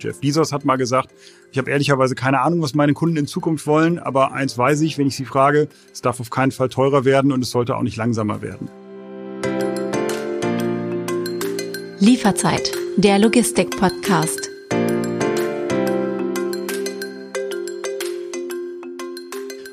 Jeff 0.00 0.20
Bezos 0.20 0.52
hat 0.52 0.64
mal 0.64 0.76
gesagt, 0.76 1.10
ich 1.52 1.58
habe 1.58 1.70
ehrlicherweise 1.70 2.14
keine 2.14 2.40
Ahnung, 2.40 2.62
was 2.62 2.74
meine 2.74 2.94
Kunden 2.94 3.16
in 3.16 3.26
Zukunft 3.26 3.66
wollen, 3.66 3.98
aber 3.98 4.32
eins 4.32 4.56
weiß 4.56 4.80
ich, 4.80 4.98
wenn 4.98 5.06
ich 5.06 5.16
sie 5.16 5.24
frage, 5.24 5.68
es 5.92 6.00
darf 6.00 6.20
auf 6.20 6.30
keinen 6.30 6.52
Fall 6.52 6.68
teurer 6.68 7.04
werden 7.04 7.32
und 7.32 7.42
es 7.42 7.50
sollte 7.50 7.76
auch 7.76 7.82
nicht 7.82 7.96
langsamer 7.96 8.40
werden. 8.42 8.68
Lieferzeit, 11.98 12.72
der 12.96 13.18
Logistik-Podcast. 13.18 14.48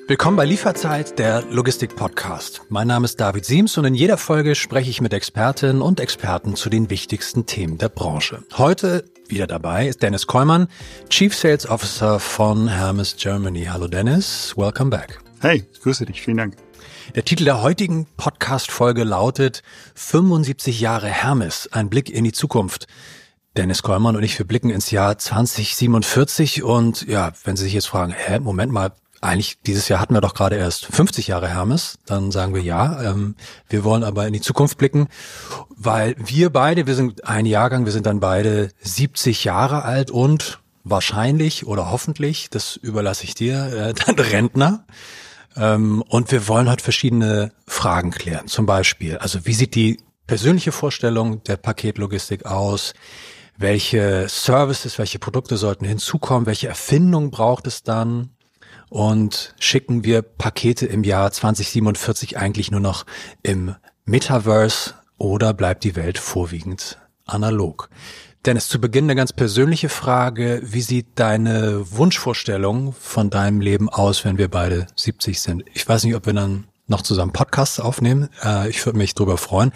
Willkommen 0.09 0.37
bei 0.37 0.45
Lieferzeit, 0.45 1.19
der 1.19 1.43
Logistik-Podcast. 1.51 2.61
Mein 2.69 2.87
Name 2.87 3.05
ist 3.05 3.19
David 3.19 3.43
Siems 3.43 3.77
und 3.77 3.85
in 3.85 3.93
jeder 3.93 4.17
Folge 4.17 4.55
spreche 4.55 4.89
ich 4.89 5.01
mit 5.01 5.13
Expertinnen 5.13 5.81
und 5.81 5.99
Experten 5.99 6.55
zu 6.55 6.69
den 6.69 6.89
wichtigsten 6.89 7.45
Themen 7.45 7.77
der 7.77 7.89
Branche. 7.89 8.43
Heute 8.57 9.03
wieder 9.29 9.47
dabei 9.47 9.87
ist 9.87 10.01
Dennis 10.01 10.27
Kollmann, 10.27 10.67
Chief 11.09 11.35
Sales 11.35 11.67
Officer 11.67 12.19
von 12.19 12.67
Hermes 12.67 13.15
Germany. 13.17 13.65
Hallo 13.65 13.87
Dennis, 13.87 14.53
welcome 14.55 14.89
back. 14.89 15.19
Hey, 15.41 15.65
grüße 15.81 16.05
dich, 16.05 16.21
vielen 16.21 16.37
Dank. 16.37 16.55
Der 17.15 17.23
Titel 17.23 17.45
der 17.45 17.61
heutigen 17.61 18.05
Podcast-Folge 18.17 19.03
lautet 19.03 19.63
75 19.95 20.79
Jahre 20.79 21.07
Hermes, 21.07 21.69
ein 21.71 21.89
Blick 21.89 22.09
in 22.09 22.23
die 22.23 22.31
Zukunft. 22.31 22.87
Dennis 23.55 23.81
Kollmann 23.81 24.15
und 24.15 24.23
ich, 24.23 24.37
wir 24.37 24.45
blicken 24.45 24.69
ins 24.69 24.91
Jahr 24.91 25.17
2047 25.17 26.63
und 26.63 27.07
ja, 27.07 27.31
wenn 27.43 27.55
Sie 27.55 27.63
sich 27.63 27.73
jetzt 27.73 27.87
fragen, 27.87 28.13
hä, 28.13 28.39
Moment 28.39 28.71
mal, 28.71 28.91
eigentlich 29.21 29.57
dieses 29.65 29.87
Jahr 29.87 29.99
hatten 29.99 30.13
wir 30.13 30.21
doch 30.21 30.33
gerade 30.33 30.55
erst 30.55 30.85
50 30.85 31.27
Jahre 31.27 31.47
Hermes, 31.47 31.97
dann 32.05 32.31
sagen 32.31 32.53
wir 32.53 32.61
ja. 32.61 33.01
Ähm, 33.01 33.35
wir 33.69 33.83
wollen 33.83 34.03
aber 34.03 34.27
in 34.27 34.33
die 34.33 34.41
Zukunft 34.41 34.77
blicken, 34.77 35.07
weil 35.69 36.15
wir 36.17 36.51
beide, 36.51 36.87
wir 36.87 36.95
sind 36.95 37.25
ein 37.25 37.45
Jahrgang, 37.45 37.85
wir 37.85 37.91
sind 37.91 38.05
dann 38.05 38.19
beide 38.19 38.71
70 38.81 39.43
Jahre 39.43 39.83
alt 39.83 40.11
und 40.11 40.59
wahrscheinlich 40.83 41.65
oder 41.65 41.91
hoffentlich, 41.91 42.49
das 42.49 42.75
überlasse 42.75 43.23
ich 43.23 43.35
dir, 43.35 43.65
äh, 43.73 43.93
dann 44.05 44.15
Rentner. 44.15 44.85
Ähm, 45.55 46.03
und 46.07 46.31
wir 46.31 46.47
wollen 46.47 46.69
heute 46.69 46.83
verschiedene 46.83 47.51
Fragen 47.65 48.11
klären. 48.11 48.47
Zum 48.47 48.65
Beispiel, 48.65 49.17
also 49.17 49.45
wie 49.45 49.53
sieht 49.53 49.75
die 49.75 49.99
persönliche 50.27 50.71
Vorstellung 50.71 51.43
der 51.43 51.57
Paketlogistik 51.57 52.45
aus? 52.45 52.93
Welche 53.57 54.27
Services, 54.29 54.99
welche 54.99 55.17
Produkte 55.17 55.57
sollten 55.57 55.85
hinzukommen? 55.85 56.45
Welche 56.45 56.67
Erfindungen 56.67 57.31
braucht 57.31 57.65
es 57.65 57.81
dann? 57.81 58.29
Und 58.89 59.53
schicken 59.59 60.03
wir 60.03 60.21
Pakete 60.21 60.85
im 60.85 61.03
Jahr 61.03 61.31
2047 61.31 62.37
eigentlich 62.37 62.71
nur 62.71 62.79
noch 62.79 63.05
im 63.43 63.75
Metaverse 64.05 64.93
oder 65.17 65.53
bleibt 65.53 65.83
die 65.83 65.95
Welt 65.95 66.17
vorwiegend 66.17 66.97
analog? 67.25 67.89
Dennis, 68.45 68.69
zu 68.69 68.79
Beginn 68.79 69.05
eine 69.05 69.15
ganz 69.15 69.33
persönliche 69.33 69.89
Frage. 69.89 70.61
Wie 70.63 70.81
sieht 70.81 71.07
deine 71.15 71.83
Wunschvorstellung 71.91 72.93
von 72.93 73.29
deinem 73.29 73.59
Leben 73.59 73.89
aus, 73.89 74.23
wenn 74.23 74.37
wir 74.37 74.47
beide 74.47 74.87
70 74.95 75.41
sind? 75.41 75.65
Ich 75.73 75.87
weiß 75.87 76.05
nicht, 76.05 76.15
ob 76.15 76.25
wir 76.25 76.33
dann 76.33 76.65
noch 76.87 77.01
zusammen 77.01 77.33
Podcasts 77.33 77.79
aufnehmen. 77.79 78.29
Äh, 78.43 78.69
ich 78.69 78.85
würde 78.85 78.99
mich 78.99 79.15
drüber 79.15 79.37
freuen. 79.37 79.73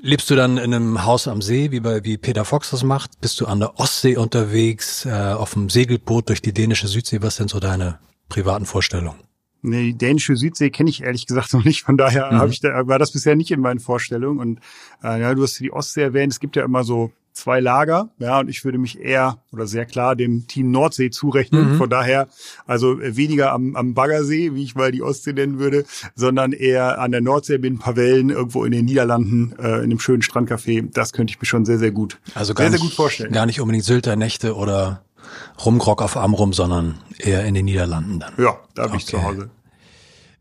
Lebst 0.00 0.30
du 0.30 0.34
dann 0.34 0.56
in 0.56 0.72
einem 0.72 1.04
Haus 1.04 1.28
am 1.28 1.42
See, 1.42 1.70
wie 1.72 1.80
bei 1.80 2.04
wie 2.04 2.16
Peter 2.16 2.44
Fox 2.44 2.70
das 2.70 2.82
macht? 2.82 3.20
Bist 3.20 3.40
du 3.40 3.46
an 3.46 3.60
der 3.60 3.78
Ostsee 3.78 4.16
unterwegs, 4.16 5.04
äh, 5.04 5.10
auf 5.10 5.52
dem 5.54 5.68
Segelboot 5.68 6.28
durch 6.28 6.40
die 6.40 6.54
dänische 6.54 6.88
Südsee? 6.88 7.20
Was 7.22 7.36
sind 7.36 7.50
so 7.50 7.60
deine 7.60 7.98
privaten 8.28 8.66
Vorstellungen? 8.66 9.20
Nee, 9.62 9.92
die 9.92 9.98
dänische 9.98 10.36
Südsee 10.36 10.70
kenne 10.70 10.90
ich 10.90 11.02
ehrlich 11.02 11.26
gesagt 11.26 11.52
noch 11.52 11.64
nicht. 11.64 11.82
Von 11.82 11.96
daher 11.96 12.30
mhm. 12.32 12.50
ich 12.50 12.60
da, 12.60 12.86
war 12.86 12.98
das 12.98 13.12
bisher 13.12 13.34
nicht 13.34 13.50
in 13.50 13.60
meinen 13.60 13.80
Vorstellungen. 13.80 14.38
Und 14.38 14.60
äh, 15.02 15.20
ja, 15.20 15.34
du 15.34 15.42
hast 15.42 15.58
die 15.58 15.72
Ostsee 15.72 16.02
erwähnt. 16.02 16.32
Es 16.32 16.40
gibt 16.40 16.56
ja 16.56 16.64
immer 16.64 16.84
so 16.84 17.10
zwei 17.36 17.60
Lager, 17.60 18.08
ja, 18.18 18.40
und 18.40 18.48
ich 18.48 18.64
würde 18.64 18.78
mich 18.78 18.98
eher 18.98 19.38
oder 19.52 19.66
sehr 19.66 19.84
klar 19.84 20.16
dem 20.16 20.46
Team 20.46 20.70
Nordsee 20.70 21.10
zurechnen. 21.10 21.72
Mhm. 21.72 21.76
Von 21.76 21.90
daher 21.90 22.28
also 22.66 22.98
weniger 22.98 23.52
am, 23.52 23.76
am 23.76 23.94
Baggersee, 23.94 24.54
wie 24.54 24.64
ich 24.64 24.74
mal 24.74 24.90
die 24.90 25.02
Ostsee 25.02 25.34
nennen 25.34 25.58
würde, 25.58 25.84
sondern 26.14 26.52
eher 26.52 26.98
an 26.98 27.12
der 27.12 27.20
Nordsee 27.20 27.58
mit 27.58 27.72
ein 27.72 27.78
paar 27.78 27.96
Wellen 27.96 28.30
irgendwo 28.30 28.64
in 28.64 28.72
den 28.72 28.86
Niederlanden, 28.86 29.54
äh, 29.58 29.78
in 29.78 29.84
einem 29.84 30.00
schönen 30.00 30.22
Strandcafé. 30.22 30.88
Das 30.92 31.12
könnte 31.12 31.32
ich 31.32 31.40
mir 31.40 31.46
schon 31.46 31.64
sehr, 31.66 31.78
sehr 31.78 31.90
gut, 31.90 32.18
also 32.34 32.54
gar 32.54 32.64
sehr, 32.64 32.70
nicht, 32.70 32.80
sehr 32.80 32.88
gut 32.88 32.96
vorstellen. 32.96 33.32
Gar 33.32 33.46
nicht 33.46 33.60
unbedingt 33.60 33.84
Sylter 33.84 34.16
Nächte 34.16 34.56
oder 34.56 35.04
Rumgrog 35.64 36.02
auf 36.02 36.16
Amrum, 36.16 36.52
sondern 36.52 36.98
eher 37.18 37.44
in 37.44 37.54
den 37.54 37.64
Niederlanden 37.64 38.20
dann. 38.20 38.34
Ja, 38.38 38.58
da 38.74 38.82
bin 38.82 38.92
okay. 38.92 38.96
ich 38.98 39.06
zu 39.06 39.22
Hause. 39.22 39.50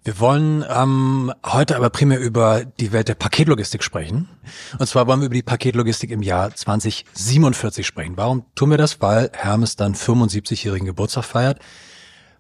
Wir 0.06 0.20
wollen 0.20 0.64
ähm, 0.70 1.34
heute 1.44 1.76
aber 1.76 1.90
primär 1.90 2.20
über 2.20 2.64
die 2.64 2.92
Welt 2.92 3.08
der 3.08 3.16
Paketlogistik 3.16 3.84
sprechen. 3.84 4.30
Und 4.78 4.86
zwar 4.86 5.08
wollen 5.08 5.20
wir 5.22 5.26
über 5.26 5.34
die 5.34 5.42
Paketlogistik 5.42 6.12
im 6.12 6.22
Jahr 6.22 6.54
2047 6.54 7.88
sprechen. 7.88 8.16
Warum 8.16 8.46
tun 8.54 8.70
wir 8.70 8.78
das? 8.78 9.02
Weil 9.02 9.32
Hermes 9.34 9.78
dann 9.78 9.96
75-jährigen 9.96 10.86
Geburtstag 10.86 11.24
feiert. 11.24 11.60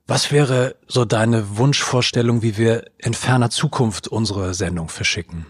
Was 0.05 0.31
wäre 0.31 0.75
so 0.87 1.05
deine 1.05 1.57
Wunschvorstellung, 1.57 2.43
wie 2.43 2.57
wir 2.57 2.85
in 2.99 3.15
ferner 3.15 3.49
Zukunft 3.49 4.07
unsere 4.07 4.53
Sendung 4.53 4.87
verschicken? 4.87 5.47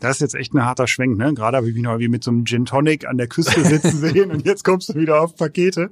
Das 0.00 0.16
ist 0.16 0.20
jetzt 0.20 0.34
echt 0.34 0.54
ein 0.54 0.64
harter 0.64 0.86
Schwenk, 0.86 1.18
ne? 1.18 1.34
Gerade 1.34 1.56
habe 1.56 1.68
ich 1.68 1.74
mich 1.74 1.82
noch 1.82 1.98
wie 1.98 2.08
mit 2.08 2.22
so 2.22 2.30
einem 2.30 2.44
Gin 2.44 2.64
Tonic 2.64 3.06
an 3.06 3.18
der 3.18 3.26
Küste 3.26 3.64
sitzen 3.64 3.98
sehen 3.98 4.30
und 4.30 4.46
jetzt 4.46 4.64
kommst 4.64 4.88
du 4.88 4.94
wieder 4.94 5.20
auf 5.20 5.36
Pakete. 5.36 5.90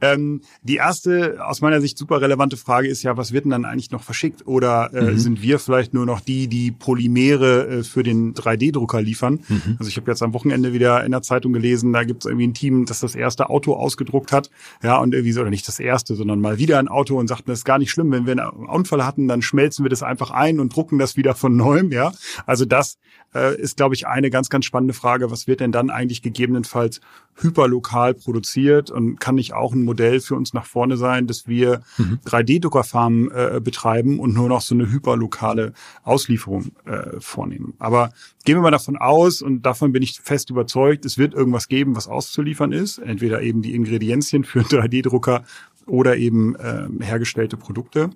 Ähm, 0.00 0.42
die 0.62 0.76
erste, 0.76 1.38
aus 1.44 1.60
meiner 1.60 1.80
Sicht 1.80 1.98
super 1.98 2.20
relevante 2.20 2.56
Frage 2.56 2.88
ist 2.88 3.02
ja, 3.02 3.16
was 3.16 3.32
wird 3.32 3.44
denn 3.44 3.50
dann 3.50 3.64
eigentlich 3.64 3.90
noch 3.90 4.02
verschickt? 4.02 4.46
Oder 4.46 4.92
äh, 4.94 5.12
mhm. 5.12 5.18
sind 5.18 5.42
wir 5.42 5.58
vielleicht 5.58 5.94
nur 5.94 6.06
noch 6.06 6.20
die, 6.20 6.48
die 6.48 6.70
Polymere 6.70 7.66
äh, 7.66 7.82
für 7.82 8.02
den 8.02 8.34
3D-Drucker 8.34 9.02
liefern? 9.02 9.40
Mhm. 9.48 9.76
Also 9.78 9.88
ich 9.88 9.96
habe 9.96 10.10
jetzt 10.10 10.22
am 10.22 10.32
Wochenende 10.32 10.72
wieder 10.72 11.04
in 11.04 11.10
der 11.10 11.22
Zeitung 11.22 11.52
gelesen, 11.52 11.92
da 11.92 12.04
gibt 12.04 12.24
es 12.24 12.26
irgendwie 12.26 12.46
ein 12.46 12.54
Team, 12.54 12.86
das 12.86 13.00
das 13.00 13.14
erste 13.14 13.50
Auto 13.50 13.74
ausgedruckt 13.74 14.32
hat. 14.32 14.50
Ja, 14.82 14.98
und 14.98 15.12
irgendwie 15.12 15.32
so, 15.32 15.40
oder 15.40 15.50
nicht 15.50 15.66
das 15.66 15.80
erste, 15.80 16.14
sondern 16.14 16.40
mal 16.40 16.58
wieder 16.58 16.78
ein 16.78 16.88
Auto 16.88 17.18
und 17.18 17.28
sagten, 17.28 17.50
das 17.50 17.60
ist 17.60 17.64
gar 17.64 17.78
nicht 17.78 17.90
schlimm, 17.90 18.12
wenn 18.12 18.26
wir 18.26 18.32
einen 18.32 18.66
Unfall 18.66 19.04
hatten, 19.04 19.28
dann 19.28 19.42
schmelzen 19.42 19.84
wir 19.84 19.90
das 19.90 20.02
einfach 20.02 20.30
ein 20.30 20.60
und 20.60 20.74
drucken 20.74 20.98
das 20.98 21.16
wieder 21.16 21.34
von 21.34 21.56
neuem, 21.56 21.90
ja. 21.90 22.12
Also 22.46 22.64
das 22.64 22.98
äh, 23.32 23.39
ist, 23.48 23.76
glaube 23.76 23.94
ich, 23.94 24.06
eine 24.06 24.30
ganz, 24.30 24.48
ganz 24.48 24.64
spannende 24.64 24.94
Frage. 24.94 25.30
Was 25.30 25.46
wird 25.46 25.60
denn 25.60 25.72
dann 25.72 25.90
eigentlich 25.90 26.22
gegebenenfalls 26.22 27.00
hyperlokal 27.36 28.14
produziert 28.14 28.90
und 28.90 29.18
kann 29.18 29.36
nicht 29.36 29.54
auch 29.54 29.72
ein 29.72 29.82
Modell 29.82 30.20
für 30.20 30.34
uns 30.34 30.52
nach 30.52 30.66
vorne 30.66 30.96
sein, 30.96 31.26
dass 31.26 31.46
wir 31.48 31.82
mhm. 31.96 32.18
3D-Druckerfarmen 32.26 33.30
äh, 33.30 33.60
betreiben 33.62 34.20
und 34.20 34.34
nur 34.34 34.48
noch 34.48 34.60
so 34.60 34.74
eine 34.74 34.90
hyperlokale 34.90 35.72
Auslieferung 36.02 36.72
äh, 36.84 37.18
vornehmen. 37.20 37.74
Aber 37.78 38.10
gehen 38.44 38.56
wir 38.56 38.62
mal 38.62 38.70
davon 38.70 38.96
aus, 38.96 39.42
und 39.42 39.62
davon 39.62 39.92
bin 39.92 40.02
ich 40.02 40.20
fest 40.20 40.50
überzeugt, 40.50 41.04
es 41.04 41.18
wird 41.18 41.34
irgendwas 41.34 41.68
geben, 41.68 41.96
was 41.96 42.08
auszuliefern 42.08 42.72
ist. 42.72 42.98
Entweder 42.98 43.42
eben 43.42 43.62
die 43.62 43.74
Ingredienzien 43.74 44.44
für 44.44 44.60
3D-Drucker 44.60 45.44
oder 45.86 46.16
eben 46.16 46.56
äh, 46.56 46.88
hergestellte 47.00 47.56
Produkte 47.56 48.10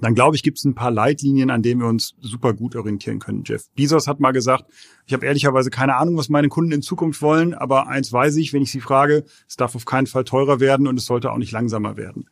dann 0.00 0.14
glaube 0.14 0.36
ich, 0.36 0.42
gibt 0.42 0.58
es 0.58 0.64
ein 0.64 0.74
paar 0.74 0.90
Leitlinien, 0.90 1.50
an 1.50 1.62
denen 1.62 1.80
wir 1.80 1.88
uns 1.88 2.14
super 2.20 2.54
gut 2.54 2.76
orientieren 2.76 3.18
können. 3.18 3.42
Jeff 3.44 3.68
Bezos 3.74 4.06
hat 4.06 4.20
mal 4.20 4.32
gesagt, 4.32 4.64
ich 5.06 5.12
habe 5.12 5.26
ehrlicherweise 5.26 5.70
keine 5.70 5.96
Ahnung, 5.96 6.16
was 6.16 6.28
meine 6.28 6.48
Kunden 6.48 6.72
in 6.72 6.82
Zukunft 6.82 7.22
wollen, 7.22 7.54
aber 7.54 7.88
eins 7.88 8.12
weiß 8.12 8.36
ich, 8.36 8.52
wenn 8.52 8.62
ich 8.62 8.70
sie 8.70 8.80
frage, 8.80 9.24
es 9.48 9.56
darf 9.56 9.74
auf 9.74 9.84
keinen 9.84 10.06
Fall 10.06 10.24
teurer 10.24 10.60
werden 10.60 10.86
und 10.86 10.98
es 10.98 11.06
sollte 11.06 11.30
auch 11.30 11.38
nicht 11.38 11.52
langsamer 11.52 11.96
werden. 11.96 12.28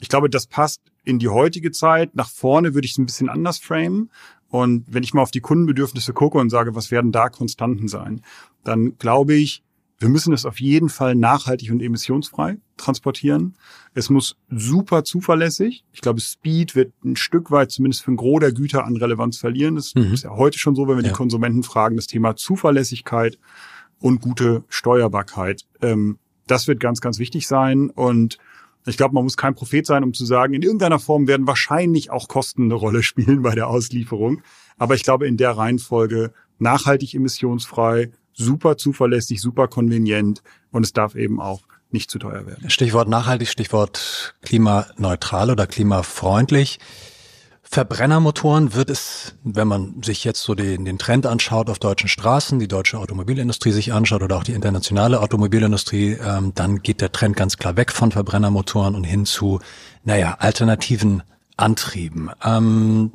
Ich 0.00 0.08
glaube, 0.08 0.30
das 0.30 0.46
passt 0.46 0.82
in 1.04 1.18
die 1.18 1.28
heutige 1.28 1.72
Zeit. 1.72 2.14
Nach 2.14 2.28
vorne 2.28 2.74
würde 2.74 2.86
ich 2.86 2.92
es 2.92 2.98
ein 2.98 3.06
bisschen 3.06 3.28
anders 3.28 3.58
framen. 3.58 4.10
Und 4.48 4.84
wenn 4.88 5.02
ich 5.02 5.12
mal 5.12 5.22
auf 5.22 5.30
die 5.30 5.40
Kundenbedürfnisse 5.40 6.12
gucke 6.12 6.38
und 6.38 6.50
sage, 6.50 6.74
was 6.74 6.90
werden 6.90 7.12
da 7.12 7.28
Konstanten 7.28 7.88
sein, 7.88 8.22
dann 8.64 8.96
glaube 8.98 9.34
ich, 9.34 9.62
wir 10.00 10.08
müssen 10.08 10.32
es 10.32 10.44
auf 10.44 10.60
jeden 10.60 10.88
Fall 10.88 11.14
nachhaltig 11.16 11.72
und 11.72 11.82
emissionsfrei 11.82 12.58
transportieren. 12.76 13.54
Es 13.94 14.10
muss 14.10 14.36
super 14.48 15.02
zuverlässig. 15.02 15.84
Ich 15.92 16.00
glaube, 16.00 16.20
Speed 16.20 16.76
wird 16.76 16.92
ein 17.04 17.16
Stück 17.16 17.50
weit 17.50 17.72
zumindest 17.72 18.04
für 18.04 18.12
ein 18.12 18.16
Gros 18.16 18.40
der 18.40 18.52
Güter 18.52 18.84
an 18.84 18.96
Relevanz 18.96 19.38
verlieren. 19.38 19.74
Das 19.74 19.94
mhm. 19.94 20.14
ist 20.14 20.24
ja 20.24 20.30
heute 20.30 20.58
schon 20.58 20.76
so, 20.76 20.86
wenn 20.86 20.96
wir 20.96 21.02
ja. 21.02 21.08
die 21.08 21.16
Konsumenten 21.16 21.64
fragen, 21.64 21.96
das 21.96 22.06
Thema 22.06 22.36
Zuverlässigkeit 22.36 23.38
und 23.98 24.20
gute 24.20 24.62
Steuerbarkeit. 24.68 25.64
Ähm, 25.82 26.18
das 26.46 26.68
wird 26.68 26.78
ganz, 26.78 27.00
ganz 27.00 27.18
wichtig 27.18 27.48
sein. 27.48 27.90
Und 27.90 28.38
ich 28.86 28.96
glaube, 28.96 29.14
man 29.14 29.24
muss 29.24 29.36
kein 29.36 29.56
Prophet 29.56 29.84
sein, 29.84 30.04
um 30.04 30.14
zu 30.14 30.24
sagen, 30.24 30.54
in 30.54 30.62
irgendeiner 30.62 31.00
Form 31.00 31.26
werden 31.26 31.48
wahrscheinlich 31.48 32.10
auch 32.10 32.28
Kosten 32.28 32.64
eine 32.64 32.74
Rolle 32.74 33.02
spielen 33.02 33.42
bei 33.42 33.56
der 33.56 33.68
Auslieferung. 33.68 34.42
Aber 34.76 34.94
ich 34.94 35.02
glaube, 35.02 35.26
in 35.26 35.36
der 35.36 35.52
Reihenfolge 35.52 36.32
nachhaltig 36.60 37.14
emissionsfrei, 37.14 38.12
super 38.38 38.76
zuverlässig, 38.76 39.40
super 39.40 39.68
konvenient 39.68 40.42
und 40.70 40.84
es 40.84 40.92
darf 40.92 41.14
eben 41.14 41.40
auch 41.40 41.62
nicht 41.90 42.10
zu 42.10 42.18
teuer 42.18 42.46
werden. 42.46 42.70
Stichwort 42.70 43.08
nachhaltig, 43.08 43.48
Stichwort 43.48 44.34
klimaneutral 44.42 45.50
oder 45.50 45.66
klimafreundlich. 45.66 46.78
Verbrennermotoren 47.70 48.72
wird 48.74 48.88
es, 48.88 49.34
wenn 49.44 49.68
man 49.68 50.02
sich 50.02 50.24
jetzt 50.24 50.42
so 50.42 50.54
den, 50.54 50.86
den 50.86 50.98
Trend 50.98 51.26
anschaut 51.26 51.68
auf 51.68 51.78
deutschen 51.78 52.08
Straßen, 52.08 52.58
die 52.58 52.68
deutsche 52.68 52.98
Automobilindustrie 52.98 53.72
sich 53.72 53.92
anschaut 53.92 54.22
oder 54.22 54.38
auch 54.38 54.44
die 54.44 54.54
internationale 54.54 55.20
Automobilindustrie, 55.20 56.12
ähm, 56.12 56.52
dann 56.54 56.82
geht 56.82 57.02
der 57.02 57.12
Trend 57.12 57.36
ganz 57.36 57.58
klar 57.58 57.76
weg 57.76 57.92
von 57.92 58.10
Verbrennermotoren 58.10 58.94
und 58.94 59.04
hin 59.04 59.26
zu, 59.26 59.60
naja, 60.02 60.36
alternativen 60.38 61.22
Antrieben. 61.58 62.30
Ähm, 62.42 63.12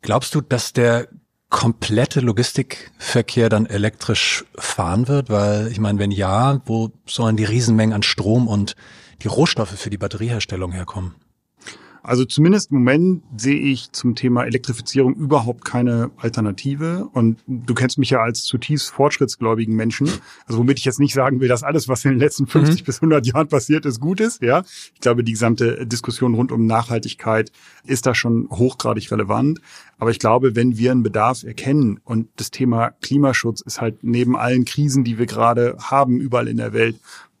glaubst 0.00 0.34
du, 0.34 0.40
dass 0.40 0.72
der 0.72 1.08
komplette 1.52 2.20
Logistikverkehr 2.20 3.48
dann 3.48 3.66
elektrisch 3.66 4.44
fahren 4.56 5.06
wird? 5.06 5.30
Weil 5.30 5.68
ich 5.68 5.78
meine, 5.78 6.00
wenn 6.00 6.10
ja, 6.10 6.60
wo 6.64 6.90
sollen 7.06 7.36
die 7.36 7.44
Riesenmengen 7.44 7.94
an 7.94 8.02
Strom 8.02 8.48
und 8.48 8.74
die 9.22 9.28
Rohstoffe 9.28 9.78
für 9.78 9.90
die 9.90 9.98
Batterieherstellung 9.98 10.72
herkommen? 10.72 11.14
Also 12.02 12.24
zumindest 12.24 12.72
im 12.72 12.78
Moment 12.78 13.22
sehe 13.36 13.58
ich 13.58 13.92
zum 13.92 14.16
Thema 14.16 14.44
Elektrifizierung 14.44 15.14
überhaupt 15.14 15.64
keine 15.64 16.10
Alternative. 16.16 17.08
Und 17.12 17.38
du 17.46 17.74
kennst 17.74 17.98
mich 17.98 18.10
ja 18.10 18.20
als 18.20 18.42
zutiefst 18.42 18.90
fortschrittsgläubigen 18.90 19.76
Menschen. 19.76 20.10
Also 20.46 20.58
womit 20.58 20.78
ich 20.78 20.84
jetzt 20.84 20.98
nicht 20.98 21.14
sagen 21.14 21.40
will, 21.40 21.48
dass 21.48 21.62
alles, 21.62 21.88
was 21.88 22.04
in 22.04 22.12
den 22.12 22.18
letzten 22.18 22.46
50 22.46 22.80
mhm. 22.80 22.84
bis 22.84 22.96
100 22.96 23.26
Jahren 23.26 23.48
passiert 23.48 23.86
ist, 23.86 24.00
gut 24.00 24.20
ist. 24.20 24.42
Ja, 24.42 24.64
ich 24.94 25.00
glaube, 25.00 25.22
die 25.22 25.32
gesamte 25.32 25.86
Diskussion 25.86 26.34
rund 26.34 26.50
um 26.50 26.66
Nachhaltigkeit 26.66 27.52
ist 27.84 28.06
da 28.06 28.14
schon 28.14 28.48
hochgradig 28.50 29.10
relevant. 29.12 29.60
Aber 29.98 30.10
ich 30.10 30.18
glaube, 30.18 30.56
wenn 30.56 30.76
wir 30.76 30.90
einen 30.90 31.04
Bedarf 31.04 31.44
erkennen 31.44 32.00
und 32.04 32.28
das 32.36 32.50
Thema 32.50 32.90
Klimaschutz 33.00 33.60
ist 33.60 33.80
halt 33.80 34.02
neben 34.02 34.36
allen 34.36 34.64
Krisen, 34.64 35.04
die 35.04 35.18
wir 35.18 35.26
gerade 35.26 35.76
haben, 35.78 36.20
überall 36.20 36.48
in 36.48 36.56
der 36.56 36.72
Welt, 36.72 36.96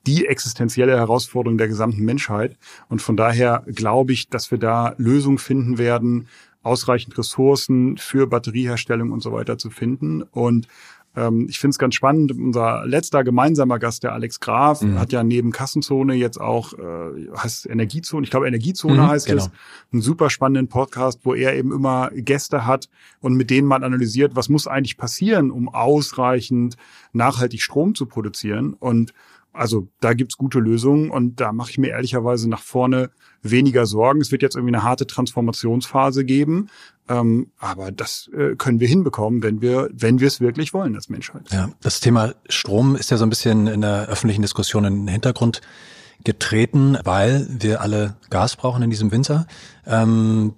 die 0.06 0.26
existenzielle 0.26 0.96
Herausforderung 0.96 1.58
der 1.58 1.68
gesamten 1.68 2.04
Menschheit. 2.04 2.56
Und 2.88 3.02
von 3.02 3.16
daher 3.16 3.64
glaube 3.66 4.12
ich, 4.12 4.28
dass 4.28 4.50
wir 4.50 4.58
da 4.58 4.94
Lösungen 4.98 5.38
finden 5.38 5.78
werden, 5.78 6.28
ausreichend 6.62 7.16
Ressourcen 7.18 7.96
für 7.98 8.26
Batterieherstellung 8.26 9.10
und 9.10 9.22
so 9.22 9.32
weiter 9.32 9.58
zu 9.58 9.70
finden. 9.70 10.22
Und 10.22 10.68
ähm, 11.14 11.46
ich 11.48 11.58
finde 11.58 11.72
es 11.72 11.78
ganz 11.78 11.94
spannend. 11.94 12.32
Unser 12.32 12.86
letzter 12.86 13.24
gemeinsamer 13.24 13.78
Gast, 13.78 14.02
der 14.02 14.12
Alex 14.12 14.40
Graf, 14.40 14.82
mhm. 14.82 14.98
hat 14.98 15.12
ja 15.12 15.22
neben 15.22 15.50
Kassenzone 15.50 16.14
jetzt 16.14 16.40
auch 16.40 16.72
äh, 16.74 17.28
heißt 17.36 17.66
Energiezone. 17.66 18.24
Ich 18.24 18.30
glaube 18.30 18.46
Energiezone 18.46 19.02
mhm, 19.02 19.08
heißt 19.08 19.26
genau. 19.26 19.44
es. 19.44 19.50
Einen 19.92 20.02
super 20.02 20.30
spannenden 20.30 20.68
Podcast, 20.68 21.20
wo 21.24 21.34
er 21.34 21.54
eben 21.54 21.72
immer 21.72 22.10
Gäste 22.14 22.66
hat 22.66 22.88
und 23.20 23.34
mit 23.34 23.50
denen 23.50 23.68
mal 23.68 23.84
analysiert, 23.84 24.36
was 24.36 24.48
muss 24.48 24.66
eigentlich 24.66 24.96
passieren, 24.96 25.50
um 25.50 25.68
ausreichend 25.68 26.76
nachhaltig 27.12 27.62
Strom 27.62 27.94
zu 27.94 28.06
produzieren. 28.06 28.74
Und 28.74 29.12
also 29.52 29.88
da 30.00 30.14
gibt's 30.14 30.36
gute 30.36 30.58
Lösungen 30.58 31.10
und 31.10 31.40
da 31.40 31.52
mache 31.52 31.70
ich 31.70 31.78
mir 31.78 31.88
ehrlicherweise 31.88 32.48
nach 32.48 32.62
vorne 32.62 33.10
weniger 33.42 33.86
Sorgen. 33.86 34.20
Es 34.20 34.32
wird 34.32 34.42
jetzt 34.42 34.56
irgendwie 34.56 34.74
eine 34.74 34.82
harte 34.82 35.06
Transformationsphase 35.06 36.24
geben, 36.24 36.68
ähm, 37.08 37.50
aber 37.58 37.92
das 37.92 38.30
äh, 38.36 38.56
können 38.56 38.80
wir 38.80 38.88
hinbekommen, 38.88 39.42
wenn 39.42 39.60
wir, 39.60 39.90
wenn 39.92 40.20
wir 40.20 40.28
es 40.28 40.40
wirklich 40.40 40.72
wollen 40.72 40.94
als 40.94 41.08
Menschheit. 41.08 41.42
Ja, 41.50 41.70
das 41.80 42.00
Thema 42.00 42.34
Strom 42.48 42.96
ist 42.96 43.10
ja 43.10 43.16
so 43.16 43.26
ein 43.26 43.30
bisschen 43.30 43.66
in 43.66 43.82
der 43.82 44.08
öffentlichen 44.08 44.42
Diskussion 44.42 44.84
in 44.84 44.94
den 45.06 45.08
Hintergrund 45.08 45.60
getreten, 46.24 46.96
weil 47.04 47.46
wir 47.50 47.80
alle 47.80 48.16
Gas 48.30 48.56
brauchen 48.56 48.82
in 48.82 48.90
diesem 48.90 49.10
Winter. 49.10 49.46
Ähm, 49.86 50.54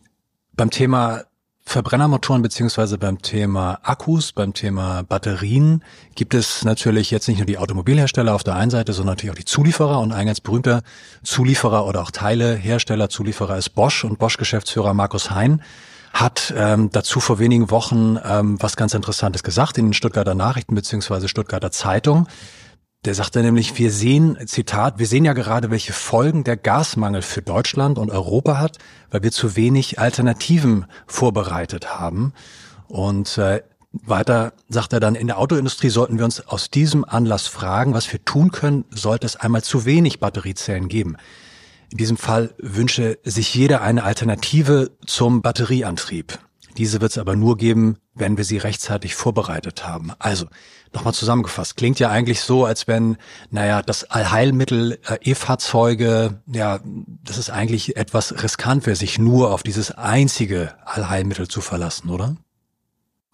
beim 0.57 0.71
Thema 0.71 1.25
Verbrennermotoren 1.67 2.43
beziehungsweise 2.43 2.99
beim 2.99 3.23
Thema 3.23 3.79
Akkus, 3.83 4.33
beim 4.33 4.53
Thema 4.53 5.03
Batterien 5.03 5.83
gibt 6.15 6.35
es 6.35 6.65
natürlich 6.65 7.11
jetzt 7.11 7.27
nicht 7.27 7.39
nur 7.39 7.47
die 7.47 7.59
Automobilhersteller 7.59 8.35
auf 8.35 8.45
der 8.45 8.55
einen 8.55 8.71
Seite, 8.71 8.93
sondern 8.93 9.15
natürlich 9.15 9.33
auch 9.33 9.39
die 9.39 9.47
Zulieferer 9.47 9.99
und 10.01 10.13
ein 10.13 10.27
ganz 10.27 10.41
berühmter 10.41 10.83
Zulieferer 11.23 11.87
oder 11.87 12.03
auch 12.03 12.11
Teilehersteller, 12.11 13.09
Zulieferer 13.09 13.57
ist 13.57 13.71
Bosch 13.71 14.05
und 14.05 14.19
Bosch-Geschäftsführer 14.19 14.95
Markus 14.95 15.31
Hein 15.31 15.63
hat 16.13 16.55
ähm, 16.57 16.91
dazu 16.93 17.19
vor 17.19 17.41
wenigen 17.41 17.71
Wochen 17.71 18.19
ähm, 18.25 18.57
was 18.61 18.77
ganz 18.77 18.95
Interessantes 18.95 19.43
gesagt 19.43 19.77
in 19.79 19.87
den 19.87 19.95
Stuttgarter 19.95 20.37
Nachrichten 20.37 20.77
beziehungsweise 20.77 21.29
Stuttgarter 21.29 21.73
Zeitung. 21.73 22.29
Der 23.05 23.15
sagte 23.15 23.43
nämlich, 23.43 23.79
wir 23.79 23.91
sehen, 23.91 24.39
Zitat, 24.47 24.99
wir 24.99 25.07
sehen 25.07 25.27
ja 25.27 25.35
gerade, 25.35 25.71
welche 25.71 25.93
Folgen 25.93 26.43
der 26.43 26.57
Gasmangel 26.57 27.21
für 27.21 27.43
Deutschland 27.43 27.99
und 27.99 28.11
Europa 28.11 28.59
hat, 28.59 28.79
weil 29.11 29.23
wir 29.23 29.31
zu 29.31 29.57
wenig 29.57 29.99
Alternativen 29.99 30.87
vorbereitet 31.07 31.99
haben. 31.99 32.33
Und 32.89 33.37
äh, 33.37 33.63
weiter 33.93 34.55
sagt 34.71 34.95
er 34.95 35.01
dann, 35.01 35.17
in 35.17 35.27
der 35.27 35.39
Autoindustrie 35.39 35.91
sollten 35.91 36.17
wir 36.17 36.25
uns 36.25 36.41
aus 36.49 36.71
diesem 36.71 37.05
Anlass 37.05 37.47
fragen, 37.47 37.93
was 37.93 38.11
wir 38.11 38.25
tun 38.25 38.51
können, 38.51 38.87
sollte 38.89 39.27
es 39.27 39.37
einmal 39.37 39.63
zu 39.63 39.85
wenig 39.85 40.19
Batteriezellen 40.19 40.89
geben. 40.89 41.17
In 41.91 41.99
diesem 41.99 42.17
Fall 42.17 42.55
wünsche 42.59 43.19
sich 43.23 43.55
jeder 43.55 43.83
eine 43.83 44.05
Alternative 44.05 44.91
zum 45.07 45.43
Batterieantrieb. 45.43 46.39
Diese 46.77 47.01
wird 47.01 47.13
es 47.13 47.19
aber 47.19 47.37
nur 47.37 47.57
geben, 47.57 47.99
wenn 48.15 48.37
wir 48.37 48.45
sie 48.45 48.59
rechtzeitig 48.59 49.15
vorbereitet 49.15 49.87
haben. 49.87 50.13
Also, 50.19 50.47
nochmal 50.93 51.15
zusammengefasst, 51.15 51.77
klingt 51.77 51.99
ja 51.99 52.11
eigentlich 52.11 52.41
so, 52.41 52.65
als 52.65 52.87
wenn, 52.87 53.17
naja, 53.51 53.83
das 53.83 54.05
Allheilmittel 54.11 54.99
äh, 55.07 55.19
E-Fahrzeuge, 55.23 56.41
ja, 56.47 56.81
das 57.25 57.39
ist 57.39 57.51
eigentlich 57.51 57.97
etwas 57.97 58.43
riskant 58.43 58.87
wäre, 58.87 58.97
sich 58.97 59.19
nur 59.19 59.53
auf 59.53 59.63
dieses 59.63 59.91
einzige 59.91 60.75
Allheilmittel 60.85 61.49
zu 61.49 61.61
verlassen, 61.61 62.11
oder? 62.11 62.37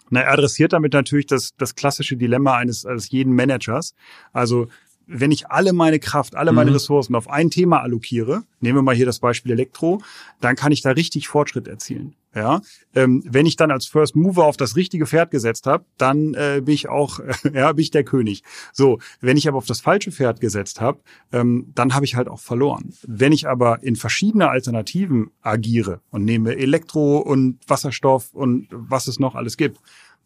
Na, 0.09 0.21
er 0.21 0.33
adressiert 0.33 0.73
damit 0.73 0.93
natürlich 0.93 1.25
das, 1.25 1.55
das 1.57 1.75
klassische 1.75 2.17
Dilemma 2.17 2.57
eines, 2.57 2.85
eines 2.85 3.09
jeden 3.09 3.33
Managers. 3.33 3.95
Also 4.33 4.67
wenn 5.07 5.31
ich 5.31 5.49
alle 5.49 5.73
meine 5.73 5.99
Kraft, 5.99 6.35
alle 6.35 6.51
meine 6.51 6.71
mhm. 6.71 6.75
Ressourcen 6.75 7.15
auf 7.15 7.29
ein 7.29 7.49
Thema 7.49 7.81
allokiere, 7.81 8.43
nehmen 8.59 8.77
wir 8.77 8.83
mal 8.83 8.95
hier 8.95 9.05
das 9.05 9.19
Beispiel 9.19 9.51
Elektro, 9.51 10.01
dann 10.41 10.55
kann 10.55 10.71
ich 10.71 10.81
da 10.81 10.91
richtig 10.91 11.27
Fortschritt 11.27 11.67
erzielen. 11.67 12.15
Ja, 12.33 12.61
ähm, 12.95 13.23
wenn 13.25 13.45
ich 13.45 13.57
dann 13.57 13.71
als 13.71 13.85
First 13.85 14.15
Mover 14.15 14.45
auf 14.45 14.55
das 14.55 14.77
richtige 14.77 15.05
Pferd 15.05 15.31
gesetzt 15.31 15.67
habe, 15.67 15.83
dann 15.97 16.33
äh, 16.33 16.61
bin 16.63 16.73
ich 16.73 16.87
auch, 16.87 17.19
äh, 17.19 17.33
ja, 17.53 17.73
bin 17.73 17.83
ich 17.83 17.91
der 17.91 18.05
König. 18.05 18.43
So, 18.71 18.99
wenn 19.19 19.35
ich 19.35 19.49
aber 19.49 19.57
auf 19.57 19.65
das 19.65 19.81
falsche 19.81 20.13
Pferd 20.13 20.39
gesetzt 20.39 20.79
habe, 20.79 20.99
ähm, 21.33 21.71
dann 21.75 21.93
habe 21.93 22.05
ich 22.05 22.15
halt 22.15 22.29
auch 22.29 22.39
verloren. 22.39 22.93
Wenn 23.05 23.33
ich 23.33 23.49
aber 23.49 23.83
in 23.83 23.97
verschiedene 23.97 24.49
Alternativen 24.49 25.31
agiere 25.41 25.99
und 26.09 26.23
nehme 26.23 26.55
Elektro 26.55 27.17
und 27.17 27.59
Wasserstoff 27.67 28.33
und 28.33 28.69
was 28.71 29.07
es 29.07 29.19
noch 29.19 29.35
alles 29.35 29.57
gibt, 29.57 29.79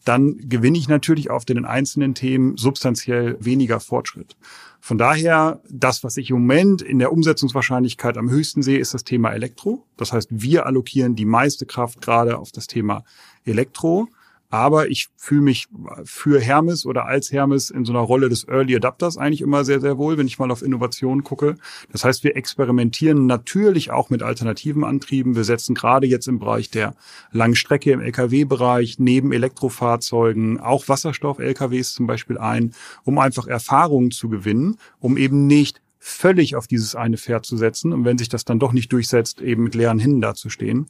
dann 0.05 0.37
gewinne 0.37 0.77
ich 0.77 0.87
natürlich 0.87 1.29
auf 1.29 1.45
den 1.45 1.65
einzelnen 1.65 2.15
Themen 2.15 2.57
substanziell 2.57 3.37
weniger 3.39 3.79
Fortschritt. 3.79 4.37
Von 4.79 4.99
daher, 4.99 5.61
das, 5.67 6.03
was 6.03 6.15
ich 6.15 6.29
im 6.29 6.37
Moment 6.37 6.83
in 6.83 6.99
der 6.99 7.11
Umsetzungswahrscheinlichkeit 7.11 8.17
am 8.17 8.29
höchsten 8.29 8.61
sehe, 8.61 8.77
ist 8.77 8.93
das 8.93 9.03
Thema 9.03 9.31
Elektro. 9.31 9.83
Das 9.97 10.13
heißt, 10.13 10.29
wir 10.31 10.67
allokieren 10.67 11.15
die 11.15 11.25
meiste 11.25 11.65
Kraft 11.65 12.01
gerade 12.01 12.37
auf 12.37 12.51
das 12.51 12.67
Thema 12.67 13.03
Elektro. 13.45 14.07
Aber 14.49 14.89
ich 14.89 15.09
fühle 15.17 15.41
mich 15.41 15.67
für 16.03 16.39
Hermes 16.39 16.85
oder 16.85 17.05
als 17.05 17.31
Hermes 17.31 17.69
in 17.69 17.85
so 17.85 17.91
einer 17.91 18.01
Rolle 18.01 18.29
des 18.29 18.47
Early 18.47 18.75
Adapters 18.75 19.17
eigentlich 19.17 19.41
immer 19.41 19.65
sehr, 19.65 19.81
sehr 19.81 19.97
wohl, 19.97 20.17
wenn 20.17 20.27
ich 20.27 20.39
mal 20.39 20.51
auf 20.51 20.61
Innovationen 20.61 21.23
gucke. 21.23 21.55
Das 21.91 22.05
heißt, 22.05 22.23
wir 22.23 22.35
experimentieren 22.35 23.25
natürlich 23.25 23.91
auch 23.91 24.09
mit 24.09 24.23
alternativen 24.23 24.83
Antrieben. 24.83 25.35
Wir 25.35 25.43
setzen 25.43 25.75
gerade 25.75 26.07
jetzt 26.07 26.27
im 26.27 26.39
Bereich 26.39 26.69
der 26.69 26.95
langen 27.31 27.55
Strecke 27.55 27.91
im 27.91 28.01
Lkw-Bereich 28.01 28.99
neben 28.99 29.31
Elektrofahrzeugen 29.31 30.59
auch 30.59 30.87
Wasserstoff-Lkws 30.87 31.93
zum 31.93 32.07
Beispiel 32.07 32.37
ein, 32.37 32.73
um 33.03 33.19
einfach 33.19 33.47
Erfahrungen 33.47 34.11
zu 34.11 34.29
gewinnen, 34.29 34.77
um 34.99 35.17
eben 35.17 35.47
nicht 35.47 35.81
völlig 36.07 36.55
auf 36.55 36.67
dieses 36.67 36.95
eine 36.95 37.17
Pferd 37.17 37.47
zu 37.47 37.57
setzen 37.57 37.91
und 37.91 38.05
wenn 38.05 38.19
sich 38.19 38.29
das 38.29 38.45
dann 38.45 38.59
doch 38.59 38.73
nicht 38.73 38.93
durchsetzt, 38.93 39.41
eben 39.41 39.63
mit 39.63 39.73
leeren 39.73 39.97
Händen 39.97 40.21
dazustehen. 40.21 40.85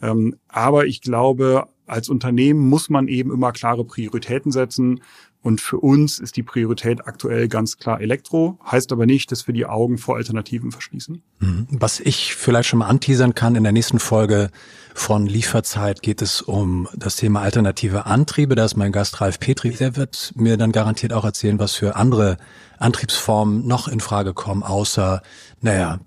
Ähm, 0.00 0.36
aber 0.46 0.86
ich 0.86 1.00
glaube, 1.00 1.66
als 1.90 2.08
Unternehmen 2.08 2.68
muss 2.68 2.88
man 2.88 3.08
eben 3.08 3.30
immer 3.30 3.52
klare 3.52 3.84
Prioritäten 3.84 4.52
setzen. 4.52 5.00
Und 5.42 5.62
für 5.62 5.78
uns 5.78 6.18
ist 6.18 6.36
die 6.36 6.42
Priorität 6.42 7.06
aktuell 7.06 7.48
ganz 7.48 7.78
klar 7.78 8.00
Elektro, 8.02 8.58
heißt 8.70 8.92
aber 8.92 9.06
nicht, 9.06 9.32
dass 9.32 9.46
wir 9.46 9.54
die 9.54 9.64
Augen 9.64 9.96
vor 9.96 10.16
Alternativen 10.16 10.70
verschließen. 10.70 11.22
Mhm. 11.38 11.66
Was 11.70 11.98
ich 11.98 12.34
vielleicht 12.34 12.68
schon 12.68 12.80
mal 12.80 12.88
anteasern 12.88 13.34
kann, 13.34 13.56
in 13.56 13.62
der 13.62 13.72
nächsten 13.72 14.00
Folge 14.00 14.50
von 14.94 15.26
Lieferzeit 15.26 16.02
geht 16.02 16.20
es 16.20 16.42
um 16.42 16.88
das 16.94 17.16
Thema 17.16 17.40
alternative 17.40 18.04
Antriebe. 18.04 18.54
Da 18.54 18.66
ist 18.66 18.76
mein 18.76 18.92
Gast 18.92 19.20
Ralf 19.22 19.40
Petri. 19.40 19.70
Der 19.70 19.96
wird 19.96 20.32
mir 20.36 20.58
dann 20.58 20.72
garantiert 20.72 21.14
auch 21.14 21.24
erzählen, 21.24 21.58
was 21.58 21.74
für 21.74 21.96
andere 21.96 22.36
Antriebsformen 22.78 23.66
noch 23.66 23.88
in 23.88 24.00
Frage 24.00 24.34
kommen, 24.34 24.62
außer, 24.62 25.22
naja, 25.60 26.00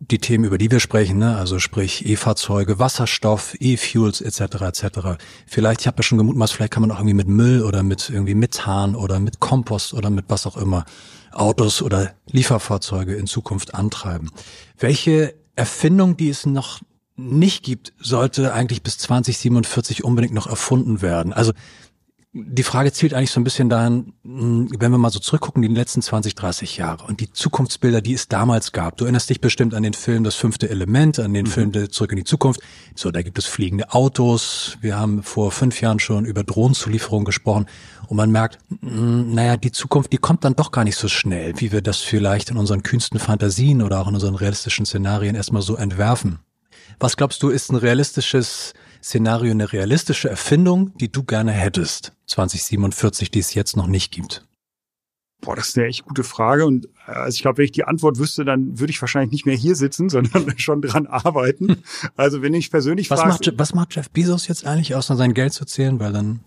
die 0.00 0.18
Themen, 0.18 0.44
über 0.44 0.58
die 0.58 0.70
wir 0.70 0.80
sprechen, 0.80 1.18
ne? 1.18 1.36
also 1.36 1.58
sprich 1.58 2.06
E-Fahrzeuge, 2.06 2.78
Wasserstoff, 2.78 3.56
E-Fuels 3.58 4.20
etc. 4.20 4.62
etc. 4.62 4.84
Vielleicht, 5.46 5.80
ich 5.80 5.86
habe 5.86 5.98
ja 5.98 6.02
schon 6.04 6.18
gemutmaßt, 6.18 6.52
vielleicht 6.52 6.72
kann 6.72 6.82
man 6.82 6.92
auch 6.92 6.98
irgendwie 6.98 7.14
mit 7.14 7.28
Müll 7.28 7.62
oder 7.62 7.82
mit 7.82 8.08
irgendwie 8.08 8.34
Methan 8.34 8.94
oder 8.94 9.18
mit 9.18 9.40
Kompost 9.40 9.94
oder 9.94 10.10
mit 10.10 10.26
was 10.28 10.46
auch 10.46 10.56
immer 10.56 10.84
Autos 11.32 11.82
oder 11.82 12.14
Lieferfahrzeuge 12.30 13.14
in 13.16 13.26
Zukunft 13.26 13.74
antreiben. 13.74 14.30
Welche 14.78 15.34
Erfindung, 15.56 16.16
die 16.16 16.28
es 16.28 16.46
noch 16.46 16.80
nicht 17.16 17.64
gibt, 17.64 17.92
sollte 17.98 18.52
eigentlich 18.52 18.84
bis 18.84 18.98
2047 18.98 20.04
unbedingt 20.04 20.32
noch 20.32 20.46
erfunden 20.46 21.02
werden? 21.02 21.32
Also 21.32 21.52
die 22.46 22.62
Frage 22.62 22.92
zielt 22.92 23.14
eigentlich 23.14 23.30
so 23.30 23.40
ein 23.40 23.44
bisschen 23.44 23.68
dahin, 23.68 24.12
hm, 24.24 24.70
wenn 24.78 24.90
wir 24.90 24.98
mal 24.98 25.10
so 25.10 25.18
zurückgucken, 25.18 25.62
die 25.62 25.68
letzten 25.68 26.02
20, 26.02 26.34
30 26.34 26.76
Jahre 26.76 27.04
und 27.06 27.20
die 27.20 27.32
Zukunftsbilder, 27.32 28.00
die 28.00 28.14
es 28.14 28.28
damals 28.28 28.72
gab. 28.72 28.96
Du 28.96 29.04
erinnerst 29.04 29.30
dich 29.30 29.40
bestimmt 29.40 29.74
an 29.74 29.82
den 29.82 29.94
Film 29.94 30.24
Das 30.24 30.34
fünfte 30.34 30.68
Element, 30.70 31.18
an 31.18 31.34
den 31.34 31.46
mhm. 31.46 31.50
Film 31.50 31.90
Zurück 31.90 32.12
in 32.12 32.16
die 32.16 32.24
Zukunft. 32.24 32.60
So, 32.94 33.10
da 33.10 33.22
gibt 33.22 33.38
es 33.38 33.46
fliegende 33.46 33.92
Autos. 33.92 34.78
Wir 34.80 34.98
haben 34.98 35.22
vor 35.22 35.50
fünf 35.52 35.80
Jahren 35.80 36.00
schon 36.00 36.24
über 36.24 36.44
Drohnenzulieferung 36.44 37.24
gesprochen. 37.24 37.66
Und 38.06 38.16
man 38.16 38.30
merkt, 38.30 38.58
hm, 38.80 39.34
naja, 39.34 39.56
die 39.56 39.72
Zukunft, 39.72 40.12
die 40.12 40.18
kommt 40.18 40.44
dann 40.44 40.56
doch 40.56 40.70
gar 40.70 40.84
nicht 40.84 40.96
so 40.96 41.08
schnell, 41.08 41.54
wie 41.58 41.72
wir 41.72 41.82
das 41.82 41.98
vielleicht 41.98 42.50
in 42.50 42.56
unseren 42.56 42.82
kühnsten 42.82 43.18
Fantasien 43.18 43.82
oder 43.82 44.00
auch 44.00 44.08
in 44.08 44.14
unseren 44.14 44.34
realistischen 44.34 44.86
Szenarien 44.86 45.34
erstmal 45.34 45.62
so 45.62 45.76
entwerfen. 45.76 46.38
Was 47.00 47.16
glaubst 47.16 47.42
du, 47.42 47.50
ist 47.50 47.70
ein 47.70 47.76
realistisches 47.76 48.72
Szenario 49.02 49.50
eine 49.50 49.72
realistische 49.72 50.28
Erfindung, 50.28 50.96
die 50.98 51.10
du 51.10 51.24
gerne 51.24 51.52
hättest, 51.52 52.12
2047, 52.26 53.30
die 53.30 53.38
es 53.38 53.54
jetzt 53.54 53.76
noch 53.76 53.86
nicht 53.86 54.12
gibt? 54.12 54.44
Boah, 55.40 55.54
das 55.54 55.68
ist 55.68 55.78
eine 55.78 55.86
echt 55.86 56.04
gute 56.04 56.24
Frage. 56.24 56.66
Und 56.66 56.86
äh, 57.06 57.12
also 57.12 57.36
ich 57.36 57.42
glaube, 57.42 57.58
wenn 57.58 57.64
ich 57.66 57.72
die 57.72 57.84
Antwort 57.84 58.18
wüsste, 58.18 58.44
dann 58.44 58.80
würde 58.80 58.90
ich 58.90 59.00
wahrscheinlich 59.00 59.30
nicht 59.30 59.46
mehr 59.46 59.54
hier 59.54 59.76
sitzen, 59.76 60.08
sondern 60.10 60.58
schon 60.58 60.82
dran 60.82 61.06
arbeiten. 61.06 61.82
Also 62.16 62.42
wenn 62.42 62.54
ich 62.54 62.70
persönlich 62.70 63.10
was 63.10 63.20
frage, 63.20 63.32
macht, 63.32 63.58
was 63.58 63.74
macht 63.74 63.94
Jeff 63.94 64.10
Bezos 64.10 64.48
jetzt 64.48 64.66
eigentlich, 64.66 64.94
außer 64.94 65.16
sein 65.16 65.34
Geld 65.34 65.52
zu 65.52 65.64
zählen? 65.64 66.00
Weil 66.00 66.12
dann 66.12 66.40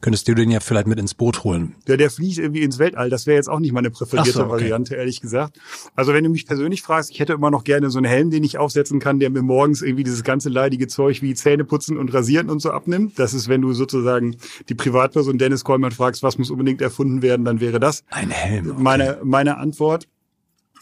könntest 0.00 0.28
du 0.28 0.34
den 0.34 0.50
ja 0.50 0.60
vielleicht 0.60 0.86
mit 0.86 0.98
ins 0.98 1.14
Boot 1.14 1.42
holen. 1.44 1.74
Der, 1.86 1.96
der 1.96 2.10
fliegt 2.10 2.38
irgendwie 2.38 2.62
ins 2.62 2.78
Weltall. 2.78 3.10
Das 3.10 3.26
wäre 3.26 3.36
jetzt 3.36 3.48
auch 3.48 3.58
nicht 3.58 3.72
meine 3.72 3.90
präferierte 3.90 4.32
so, 4.32 4.40
okay. 4.44 4.50
Variante, 4.50 4.94
ehrlich 4.94 5.20
gesagt. 5.20 5.58
Also 5.96 6.12
wenn 6.12 6.24
du 6.24 6.30
mich 6.30 6.46
persönlich 6.46 6.82
fragst, 6.82 7.10
ich 7.10 7.18
hätte 7.18 7.32
immer 7.32 7.50
noch 7.50 7.64
gerne 7.64 7.90
so 7.90 7.98
einen 7.98 8.06
Helm, 8.06 8.30
den 8.30 8.44
ich 8.44 8.58
aufsetzen 8.58 9.00
kann, 9.00 9.18
der 9.18 9.30
mir 9.30 9.42
morgens 9.42 9.82
irgendwie 9.82 10.04
dieses 10.04 10.22
ganze 10.22 10.48
leidige 10.48 10.86
Zeug 10.86 11.20
wie 11.22 11.34
Zähne 11.34 11.64
putzen 11.64 11.96
und 11.96 12.14
rasieren 12.14 12.48
und 12.48 12.60
so 12.60 12.70
abnimmt. 12.70 13.18
Das 13.18 13.34
ist, 13.34 13.48
wenn 13.48 13.60
du 13.60 13.72
sozusagen 13.72 14.36
die 14.68 14.74
Privatperson 14.74 15.38
Dennis 15.38 15.64
Kollmann 15.64 15.92
fragst, 15.92 16.22
was 16.22 16.38
muss 16.38 16.50
unbedingt 16.50 16.80
erfunden 16.80 17.22
werden, 17.22 17.44
dann 17.44 17.60
wäre 17.60 17.80
das 17.80 18.04
Ein 18.10 18.30
Helm. 18.30 18.70
okay. 18.70 18.82
meine, 18.82 19.18
meine 19.24 19.56
Antwort. 19.58 20.06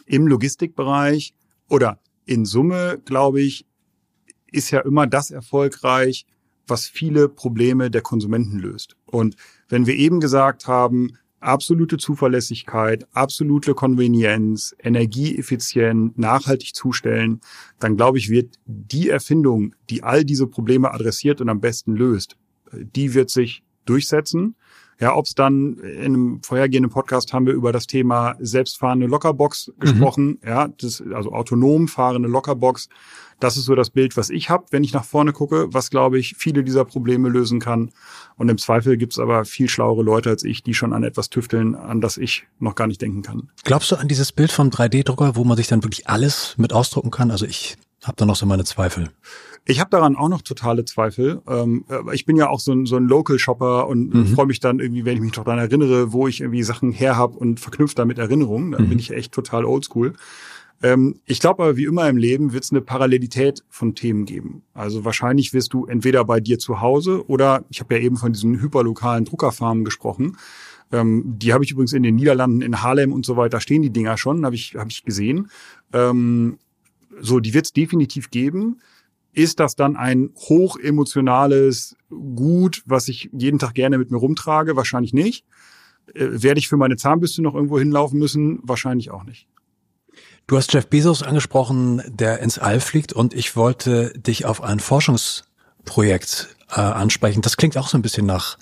Im 0.08 0.28
Logistikbereich 0.28 1.34
oder 1.68 1.98
in 2.26 2.44
Summe, 2.44 3.00
glaube 3.04 3.40
ich, 3.40 3.66
ist 4.52 4.70
ja 4.70 4.80
immer 4.80 5.08
das 5.08 5.32
erfolgreich, 5.32 6.26
was 6.66 6.86
viele 6.86 7.28
Probleme 7.28 7.90
der 7.90 8.02
Konsumenten 8.02 8.58
löst. 8.58 8.96
Und 9.06 9.36
wenn 9.68 9.86
wir 9.86 9.94
eben 9.94 10.20
gesagt 10.20 10.66
haben, 10.66 11.16
absolute 11.40 11.96
Zuverlässigkeit, 11.96 13.06
absolute 13.12 13.74
Konvenienz, 13.74 14.74
energieeffizient, 14.82 16.18
nachhaltig 16.18 16.74
zustellen, 16.74 17.40
dann 17.78 17.96
glaube 17.96 18.18
ich, 18.18 18.30
wird 18.30 18.56
die 18.64 19.10
Erfindung, 19.10 19.74
die 19.90 20.02
all 20.02 20.24
diese 20.24 20.46
Probleme 20.46 20.92
adressiert 20.92 21.40
und 21.40 21.48
am 21.48 21.60
besten 21.60 21.94
löst, 21.94 22.36
die 22.72 23.14
wird 23.14 23.30
sich 23.30 23.62
durchsetzen. 23.84 24.56
Ja, 24.98 25.14
ob 25.14 25.26
es 25.26 25.34
dann 25.34 25.78
in 25.78 26.04
einem 26.04 26.42
vorhergehenden 26.42 26.90
Podcast 26.90 27.32
haben 27.32 27.46
wir 27.46 27.52
über 27.52 27.72
das 27.72 27.86
Thema 27.86 28.34
selbstfahrende 28.38 29.06
Lockerbox 29.06 29.72
gesprochen. 29.78 30.38
Ja, 30.44 30.68
das, 30.68 31.02
also 31.12 31.32
autonom 31.32 31.86
fahrende 31.86 32.28
Lockerbox. 32.28 32.88
Das 33.38 33.58
ist 33.58 33.66
so 33.66 33.74
das 33.74 33.90
Bild, 33.90 34.16
was 34.16 34.30
ich 34.30 34.48
habe, 34.48 34.64
wenn 34.70 34.82
ich 34.82 34.94
nach 34.94 35.04
vorne 35.04 35.34
gucke, 35.34 35.66
was, 35.70 35.90
glaube 35.90 36.18
ich, 36.18 36.36
viele 36.38 36.64
dieser 36.64 36.86
Probleme 36.86 37.28
lösen 37.28 37.60
kann. 37.60 37.90
Und 38.36 38.48
im 38.48 38.56
Zweifel 38.56 38.96
gibt's 38.96 39.18
aber 39.18 39.44
viel 39.44 39.68
schlauere 39.68 40.02
Leute 40.02 40.30
als 40.30 40.42
ich, 40.42 40.62
die 40.62 40.72
schon 40.72 40.94
an 40.94 41.02
etwas 41.02 41.28
tüfteln, 41.28 41.74
an 41.74 42.00
das 42.00 42.16
ich 42.16 42.46
noch 42.58 42.74
gar 42.74 42.86
nicht 42.86 43.02
denken 43.02 43.20
kann. 43.20 43.50
Glaubst 43.64 43.90
du 43.90 43.96
an 43.96 44.08
dieses 44.08 44.32
Bild 44.32 44.50
vom 44.50 44.70
3D-Drucker, 44.70 45.36
wo 45.36 45.44
man 45.44 45.58
sich 45.58 45.66
dann 45.66 45.84
wirklich 45.84 46.08
alles 46.08 46.54
mit 46.56 46.72
ausdrucken 46.72 47.10
kann? 47.10 47.30
Also 47.30 47.44
ich 47.44 47.76
habe 48.02 48.16
da 48.16 48.24
noch 48.24 48.36
so 48.36 48.46
meine 48.46 48.64
Zweifel. 48.64 49.10
Ich 49.68 49.80
habe 49.80 49.90
daran 49.90 50.14
auch 50.16 50.28
noch 50.28 50.42
totale 50.42 50.84
Zweifel. 50.84 51.42
Ähm, 51.48 51.84
aber 51.88 52.14
ich 52.14 52.24
bin 52.24 52.36
ja 52.36 52.48
auch 52.48 52.60
so 52.60 52.72
ein, 52.72 52.86
so 52.86 52.96
ein 52.96 53.08
Local-Shopper 53.08 53.88
und 53.88 54.14
Mhm. 54.14 54.26
freue 54.28 54.46
mich 54.46 54.60
dann 54.60 54.78
irgendwie, 54.78 55.04
wenn 55.04 55.14
ich 55.16 55.20
mich 55.20 55.32
doch 55.32 55.44
daran 55.44 55.58
erinnere, 55.58 56.12
wo 56.12 56.28
ich 56.28 56.40
irgendwie 56.40 56.62
Sachen 56.62 56.92
her 56.92 57.16
habe 57.16 57.36
und 57.36 57.58
verknüpft 57.58 57.98
damit 57.98 58.18
Erinnerungen. 58.18 58.70
Dann 58.72 58.84
Mhm. 58.84 58.88
bin 58.90 58.98
ich 59.00 59.10
echt 59.10 59.32
total 59.32 59.64
oldschool. 59.64 60.12
Ähm, 60.82 61.16
ich 61.24 61.40
glaube 61.40 61.62
aber, 61.64 61.76
wie 61.76 61.84
immer 61.84 62.08
im 62.08 62.16
Leben 62.16 62.52
wird 62.52 62.62
es 62.64 62.70
eine 62.70 62.80
Parallelität 62.82 63.64
von 63.70 63.94
Themen 63.94 64.24
geben. 64.24 64.62
Also 64.74 65.04
wahrscheinlich 65.04 65.52
wirst 65.52 65.72
du 65.72 65.86
entweder 65.86 66.24
bei 66.24 66.38
dir 66.38 66.58
zu 66.58 66.80
Hause 66.80 67.26
oder 67.28 67.64
ich 67.70 67.80
habe 67.80 67.94
ja 67.96 68.00
eben 68.02 68.16
von 68.16 68.32
diesen 68.34 68.60
hyperlokalen 68.60 69.24
Druckerfarmen 69.24 69.84
gesprochen. 69.84 70.36
Ähm, 70.92 71.24
die 71.38 71.52
habe 71.52 71.64
ich 71.64 71.72
übrigens 71.72 71.92
in 71.94 72.02
den 72.04 72.14
Niederlanden, 72.14 72.60
in 72.62 72.82
Haarlem 72.82 73.12
und 73.12 73.26
so 73.26 73.36
weiter, 73.36 73.58
stehen 73.60 73.82
die 73.82 73.90
Dinger 73.90 74.16
schon, 74.18 74.44
habe 74.44 74.54
ich, 74.54 74.76
hab 74.76 74.88
ich 74.88 75.02
gesehen. 75.02 75.48
Ähm, 75.92 76.58
so, 77.20 77.40
die 77.40 77.54
wird 77.54 77.64
es 77.64 77.72
definitiv 77.72 78.30
geben. 78.30 78.78
Ist 79.36 79.60
das 79.60 79.76
dann 79.76 79.96
ein 79.96 80.30
hochemotionales 80.34 81.94
Gut, 82.08 82.82
was 82.86 83.06
ich 83.08 83.28
jeden 83.36 83.58
Tag 83.58 83.74
gerne 83.74 83.98
mit 83.98 84.10
mir 84.10 84.16
rumtrage? 84.16 84.76
Wahrscheinlich 84.76 85.12
nicht. 85.12 85.44
Äh, 86.14 86.42
werde 86.42 86.58
ich 86.58 86.68
für 86.68 86.78
meine 86.78 86.96
Zahnbürste 86.96 87.42
noch 87.42 87.54
irgendwo 87.54 87.78
hinlaufen 87.78 88.18
müssen? 88.18 88.60
Wahrscheinlich 88.62 89.10
auch 89.10 89.24
nicht. 89.24 89.46
Du 90.46 90.56
hast 90.56 90.72
Jeff 90.72 90.86
Bezos 90.86 91.22
angesprochen, 91.22 92.02
der 92.06 92.40
ins 92.40 92.58
All 92.58 92.80
fliegt 92.80 93.12
und 93.12 93.34
ich 93.34 93.56
wollte 93.56 94.18
dich 94.18 94.46
auf 94.46 94.62
ein 94.62 94.80
Forschungsprojekt 94.80 96.56
äh, 96.70 96.80
ansprechen. 96.80 97.42
Das 97.42 97.58
klingt 97.58 97.76
auch 97.76 97.88
so 97.88 97.98
ein 97.98 98.02
bisschen 98.02 98.24
nach 98.24 98.56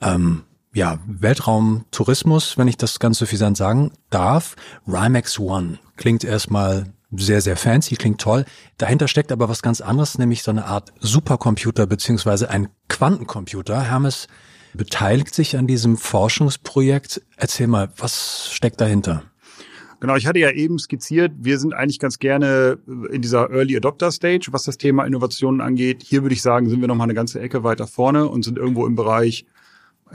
ähm, 0.00 0.42
ja, 0.72 0.98
Weltraumtourismus, 1.06 2.58
wenn 2.58 2.66
ich 2.66 2.78
das 2.78 2.98
ganz 2.98 3.18
suffisant 3.18 3.56
sagen 3.56 3.92
darf. 4.08 4.56
Rimax 4.88 5.38
One 5.38 5.78
klingt 5.96 6.24
erstmal 6.24 6.92
sehr, 7.16 7.40
sehr 7.40 7.56
fancy, 7.56 7.96
klingt 7.96 8.20
toll. 8.20 8.44
Dahinter 8.78 9.08
steckt 9.08 9.32
aber 9.32 9.48
was 9.48 9.62
ganz 9.62 9.80
anderes, 9.80 10.18
nämlich 10.18 10.42
so 10.42 10.50
eine 10.50 10.66
Art 10.66 10.92
Supercomputer 11.00 11.86
beziehungsweise 11.86 12.50
ein 12.50 12.68
Quantencomputer. 12.88 13.82
Hermes 13.82 14.28
beteiligt 14.74 15.34
sich 15.34 15.56
an 15.56 15.66
diesem 15.66 15.96
Forschungsprojekt. 15.96 17.22
Erzähl 17.36 17.66
mal, 17.66 17.90
was 17.96 18.50
steckt 18.52 18.80
dahinter? 18.80 19.24
Genau, 20.00 20.16
ich 20.16 20.26
hatte 20.26 20.38
ja 20.38 20.50
eben 20.50 20.78
skizziert, 20.78 21.32
wir 21.38 21.58
sind 21.58 21.74
eigentlich 21.74 21.98
ganz 21.98 22.18
gerne 22.18 22.78
in 23.10 23.20
dieser 23.20 23.50
Early 23.50 23.76
Adopter 23.76 24.10
Stage, 24.10 24.48
was 24.50 24.64
das 24.64 24.78
Thema 24.78 25.04
Innovationen 25.04 25.60
angeht. 25.60 26.02
Hier 26.02 26.22
würde 26.22 26.34
ich 26.34 26.40
sagen, 26.40 26.70
sind 26.70 26.80
wir 26.80 26.88
noch 26.88 26.94
mal 26.94 27.04
eine 27.04 27.12
ganze 27.12 27.38
Ecke 27.38 27.64
weiter 27.64 27.86
vorne 27.86 28.26
und 28.26 28.42
sind 28.42 28.56
irgendwo 28.56 28.86
im 28.86 28.94
Bereich 28.94 29.44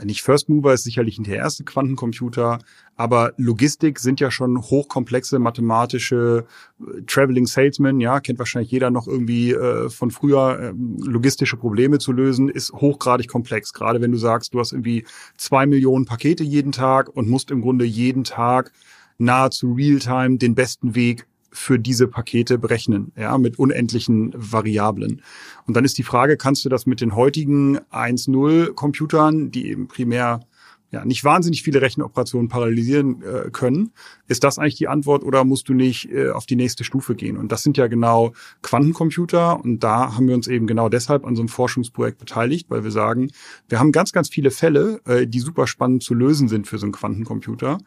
nicht 0.04 0.22
First 0.22 0.48
Mover 0.48 0.74
ist 0.74 0.84
sicherlich 0.84 1.18
nicht 1.18 1.30
der 1.30 1.38
erste 1.38 1.64
Quantencomputer, 1.64 2.58
aber 2.96 3.32
Logistik 3.36 3.98
sind 3.98 4.20
ja 4.20 4.30
schon 4.30 4.60
hochkomplexe 4.60 5.38
mathematische 5.38 6.46
äh, 6.80 7.02
Traveling 7.06 7.46
Salesman, 7.46 8.00
ja, 8.00 8.20
kennt 8.20 8.38
wahrscheinlich 8.38 8.70
jeder 8.70 8.90
noch 8.90 9.06
irgendwie 9.06 9.52
äh, 9.52 9.88
von 9.90 10.10
früher, 10.10 10.58
äh, 10.58 10.72
logistische 11.04 11.56
Probleme 11.56 11.98
zu 11.98 12.12
lösen, 12.12 12.48
ist 12.48 12.72
hochgradig 12.72 13.28
komplex. 13.28 13.72
Gerade 13.72 14.00
wenn 14.00 14.12
du 14.12 14.18
sagst, 14.18 14.54
du 14.54 14.60
hast 14.60 14.72
irgendwie 14.72 15.04
zwei 15.36 15.66
Millionen 15.66 16.04
Pakete 16.04 16.44
jeden 16.44 16.72
Tag 16.72 17.08
und 17.08 17.28
musst 17.28 17.50
im 17.50 17.60
Grunde 17.60 17.84
jeden 17.84 18.24
Tag 18.24 18.72
nahezu 19.18 19.72
Realtime 19.72 20.38
den 20.38 20.54
besten 20.54 20.94
Weg 20.94 21.26
für 21.56 21.78
diese 21.78 22.06
Pakete 22.06 22.58
berechnen, 22.58 23.12
ja, 23.16 23.38
mit 23.38 23.58
unendlichen 23.58 24.32
Variablen. 24.34 25.22
Und 25.66 25.76
dann 25.76 25.84
ist 25.84 25.98
die 25.98 26.02
Frage, 26.02 26.36
kannst 26.36 26.64
du 26.64 26.68
das 26.68 26.86
mit 26.86 27.00
den 27.00 27.14
heutigen 27.16 27.78
1.0 27.90 28.74
Computern, 28.74 29.50
die 29.50 29.68
eben 29.68 29.88
primär 29.88 30.40
ja, 30.92 31.04
nicht 31.04 31.24
wahnsinnig 31.24 31.62
viele 31.62 31.82
Rechenoperationen 31.82 32.48
parallelisieren 32.48 33.22
äh, 33.22 33.50
können. 33.50 33.92
Ist 34.28 34.44
das 34.44 34.58
eigentlich 34.58 34.76
die 34.76 34.88
Antwort 34.88 35.24
oder 35.24 35.44
musst 35.44 35.68
du 35.68 35.74
nicht 35.74 36.10
äh, 36.10 36.30
auf 36.30 36.46
die 36.46 36.54
nächste 36.54 36.84
Stufe 36.84 37.16
gehen? 37.16 37.36
Und 37.36 37.50
das 37.50 37.62
sind 37.62 37.76
ja 37.76 37.88
genau 37.88 38.32
Quantencomputer 38.62 39.62
und 39.62 39.82
da 39.82 40.14
haben 40.14 40.28
wir 40.28 40.34
uns 40.34 40.46
eben 40.46 40.66
genau 40.66 40.88
deshalb 40.88 41.26
an 41.26 41.34
so 41.34 41.42
einem 41.42 41.48
Forschungsprojekt 41.48 42.18
beteiligt, 42.18 42.70
weil 42.70 42.84
wir 42.84 42.92
sagen, 42.92 43.30
wir 43.68 43.80
haben 43.80 43.90
ganz, 43.90 44.12
ganz 44.12 44.28
viele 44.28 44.50
Fälle, 44.50 45.00
äh, 45.06 45.26
die 45.26 45.40
super 45.40 45.66
spannend 45.66 46.02
zu 46.04 46.14
lösen 46.14 46.48
sind 46.48 46.68
für 46.68 46.78
so 46.78 46.86
einen 46.86 46.92
Quantencomputer. 46.92 47.78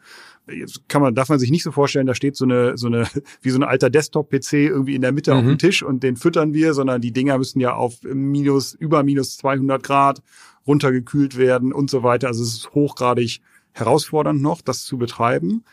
Jetzt 0.48 0.88
kann 0.88 1.02
man, 1.02 1.14
darf 1.14 1.28
man 1.28 1.38
sich 1.38 1.50
nicht 1.50 1.62
so 1.62 1.70
vorstellen, 1.70 2.06
da 2.06 2.14
steht 2.14 2.36
so 2.36 2.44
eine, 2.44 2.76
so 2.76 2.86
eine, 2.88 3.06
wie 3.42 3.50
so 3.50 3.58
ein 3.58 3.64
alter 3.64 3.90
Desktop-PC 3.90 4.52
irgendwie 4.54 4.94
in 4.94 5.02
der 5.02 5.12
Mitte 5.12 5.34
auf 5.34 5.42
Mhm. 5.42 5.48
dem 5.48 5.58
Tisch 5.58 5.82
und 5.82 6.02
den 6.02 6.16
füttern 6.16 6.54
wir, 6.54 6.74
sondern 6.74 7.00
die 7.00 7.12
Dinger 7.12 7.38
müssen 7.38 7.60
ja 7.60 7.74
auf 7.74 8.02
minus, 8.02 8.74
über 8.74 9.02
minus 9.02 9.36
200 9.36 9.82
Grad 9.82 10.22
runtergekühlt 10.66 11.36
werden 11.36 11.72
und 11.72 11.90
so 11.90 12.02
weiter. 12.02 12.28
Also 12.28 12.42
es 12.42 12.54
ist 12.54 12.74
hochgradig 12.74 13.40
herausfordernd 13.72 14.42
noch, 14.42 14.60
das 14.60 14.84
zu 14.84 14.98
betreiben. 14.98 15.64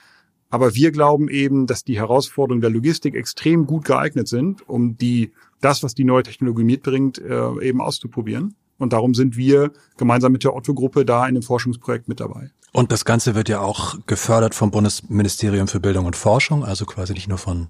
Aber 0.49 0.75
wir 0.75 0.91
glauben 0.91 1.27
eben, 1.27 1.67
dass 1.67 1.83
die 1.83 1.97
Herausforderungen 1.97 2.61
der 2.61 2.69
Logistik 2.69 3.15
extrem 3.15 3.65
gut 3.65 3.83
geeignet 3.83 4.27
sind, 4.29 4.67
um 4.69 4.97
die, 4.97 5.33
das, 5.59 5.83
was 5.83 5.93
die 5.93 6.05
neue 6.05 6.23
Technologie 6.23 6.63
mitbringt, 6.63 7.17
äh, 7.19 7.61
eben 7.61 7.81
auszuprobieren. 7.81 8.55
Und 8.77 8.93
darum 8.93 9.13
sind 9.13 9.35
wir 9.35 9.71
gemeinsam 9.97 10.31
mit 10.31 10.43
der 10.43 10.55
Otto-Gruppe 10.55 11.03
da 11.03 11.27
in 11.27 11.33
dem 11.33 11.43
Forschungsprojekt 11.43 12.07
mit 12.07 12.19
dabei. 12.19 12.51
Und 12.73 12.91
das 12.91 13.05
Ganze 13.05 13.33
wird 13.35 13.49
ja 13.49 13.59
auch 13.59 13.95
gefördert 14.05 14.53
vom 14.53 14.71
Bundesministerium 14.71 15.67
für 15.67 15.79
Bildung 15.79 16.05
und 16.05 16.15
Forschung, 16.15 16.63
also 16.63 16.85
quasi 16.85 17.13
nicht 17.13 17.27
nur 17.27 17.37
von 17.37 17.69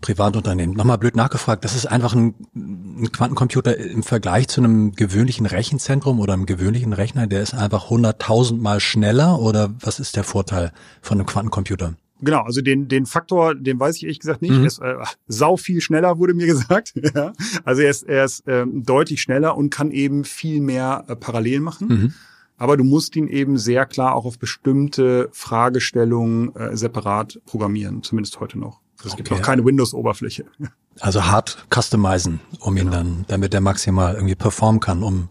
Privatunternehmen. 0.00 0.76
Nochmal 0.76 0.98
blöd 0.98 1.16
nachgefragt, 1.16 1.64
das 1.64 1.74
ist 1.74 1.86
einfach 1.86 2.14
ein, 2.14 2.34
ein 2.54 3.10
Quantencomputer 3.10 3.76
im 3.78 4.02
Vergleich 4.02 4.48
zu 4.48 4.60
einem 4.60 4.92
gewöhnlichen 4.92 5.46
Rechenzentrum 5.46 6.20
oder 6.20 6.34
einem 6.34 6.46
gewöhnlichen 6.46 6.92
Rechner, 6.92 7.26
der 7.26 7.40
ist 7.40 7.54
einfach 7.54 7.88
hunderttausendmal 7.88 8.80
schneller 8.80 9.40
oder 9.40 9.74
was 9.80 10.00
ist 10.00 10.16
der 10.16 10.24
Vorteil 10.24 10.72
von 11.00 11.18
einem 11.18 11.26
Quantencomputer? 11.26 11.94
Genau, 12.20 12.42
also 12.42 12.60
den, 12.60 12.88
den 12.88 13.06
Faktor, 13.06 13.54
den 13.54 13.80
weiß 13.80 13.96
ich 13.96 14.04
ehrlich 14.04 14.20
gesagt 14.20 14.42
nicht. 14.42 14.52
Mhm. 14.52 14.60
Er 14.60 14.66
ist 14.66 14.78
äh, 14.80 14.94
sau 15.26 15.56
viel 15.56 15.80
schneller, 15.80 16.18
wurde 16.18 16.34
mir 16.34 16.46
gesagt. 16.54 16.94
Also 17.64 17.82
er 17.82 17.90
ist, 17.90 18.02
er 18.02 18.24
ist 18.24 18.44
ähm, 18.46 18.84
deutlich 18.84 19.20
schneller 19.22 19.56
und 19.56 19.70
kann 19.70 19.90
eben 19.90 20.24
viel 20.24 20.60
mehr 20.60 21.04
äh, 21.08 21.16
parallel 21.16 21.60
machen. 21.60 21.88
Mhm. 21.88 22.14
Aber 22.56 22.76
du 22.76 22.84
musst 22.84 23.16
ihn 23.16 23.26
eben 23.28 23.58
sehr 23.58 23.84
klar 23.86 24.14
auch 24.14 24.24
auf 24.24 24.38
bestimmte 24.38 25.28
Fragestellungen 25.32 26.54
äh, 26.54 26.76
separat 26.76 27.40
programmieren, 27.46 28.02
zumindest 28.02 28.38
heute 28.40 28.58
noch. 28.58 28.80
Also 28.98 29.10
Es 29.10 29.16
gibt 29.16 29.30
Okay. 29.30 29.38
noch 29.40 29.44
keine 29.46 29.64
Windows-Oberfläche. 29.64 30.44
Also 31.00 31.24
hart 31.24 31.66
customizen, 31.74 32.40
um 32.60 32.76
ihn 32.76 32.90
dann, 32.90 33.24
damit 33.28 33.52
der 33.52 33.60
maximal 33.60 34.14
irgendwie 34.14 34.36
performen 34.36 34.80
kann, 34.80 35.02
um 35.02 35.28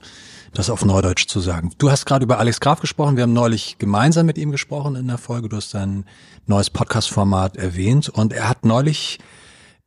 das 0.54 0.70
auf 0.70 0.84
Neudeutsch 0.86 1.28
zu 1.28 1.40
sagen. 1.40 1.72
Du 1.78 1.90
hast 1.90 2.06
gerade 2.06 2.26
über 2.26 2.38
Alex 2.40 2.60
Graf 2.60 2.82
gesprochen. 2.82 3.16
Wir 3.16 3.24
haben 3.24 3.34
neulich 3.34 3.78
gemeinsam 3.80 4.26
mit 4.26 4.38
ihm 4.38 4.52
gesprochen 4.52 4.96
in 4.96 5.08
der 5.08 5.18
Folge. 5.18 5.48
Du 5.50 5.56
hast 5.56 5.70
sein 5.72 6.06
neues 6.46 6.70
Podcast-Format 6.70 7.56
erwähnt 7.58 8.10
und 8.10 8.34
er 8.34 8.50
hat 8.50 8.66
neulich 8.66 9.18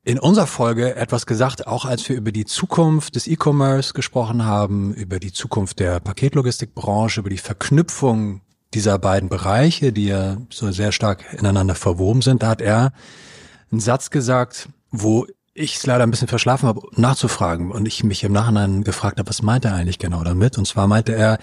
in 0.06 0.20
unserer 0.20 0.46
Folge 0.46 0.94
etwas 0.94 1.26
gesagt, 1.26 1.66
auch 1.66 1.84
als 1.84 2.08
wir 2.08 2.14
über 2.14 2.30
die 2.30 2.44
Zukunft 2.44 3.16
des 3.16 3.26
E-Commerce 3.26 3.92
gesprochen 3.92 4.44
haben, 4.44 4.94
über 4.94 5.18
die 5.18 5.32
Zukunft 5.32 5.80
der 5.80 5.98
Paketlogistikbranche, 5.98 7.18
über 7.18 7.28
die 7.28 7.38
Verknüpfung 7.38 8.40
dieser 8.72 9.00
beiden 9.00 9.28
Bereiche, 9.28 9.92
die 9.92 10.06
ja 10.06 10.36
so 10.48 10.70
sehr 10.70 10.92
stark 10.92 11.24
ineinander 11.36 11.74
verwoben 11.74 12.22
sind. 12.22 12.44
Da 12.44 12.48
hat 12.50 12.60
er 12.62 12.92
einen 13.72 13.80
Satz 13.80 14.10
gesagt, 14.10 14.68
wo 14.92 15.26
ich 15.54 15.74
es 15.74 15.86
leider 15.86 16.04
ein 16.04 16.10
bisschen 16.12 16.28
verschlafen 16.28 16.68
habe, 16.68 16.82
nachzufragen 16.92 17.72
und 17.72 17.88
ich 17.88 18.04
mich 18.04 18.22
im 18.22 18.32
Nachhinein 18.32 18.84
gefragt 18.84 19.18
habe, 19.18 19.28
was 19.28 19.42
meint 19.42 19.64
er 19.64 19.74
eigentlich 19.74 19.98
genau 19.98 20.22
damit? 20.22 20.56
Und 20.56 20.68
zwar 20.68 20.86
meinte 20.86 21.16
er, 21.16 21.38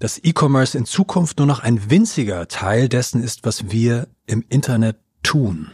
dass 0.00 0.20
E-Commerce 0.22 0.76
in 0.76 0.84
Zukunft 0.84 1.38
nur 1.38 1.46
noch 1.46 1.60
ein 1.60 1.88
winziger 1.90 2.46
Teil 2.46 2.90
dessen 2.90 3.22
ist, 3.22 3.46
was 3.46 3.70
wir 3.70 4.08
im 4.26 4.44
Internet 4.50 4.98
tun. 5.22 5.70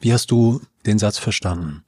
Wie 0.00 0.12
hast 0.12 0.30
du 0.30 0.60
den 0.86 0.98
Satz 0.98 1.18
verstanden? 1.18 1.84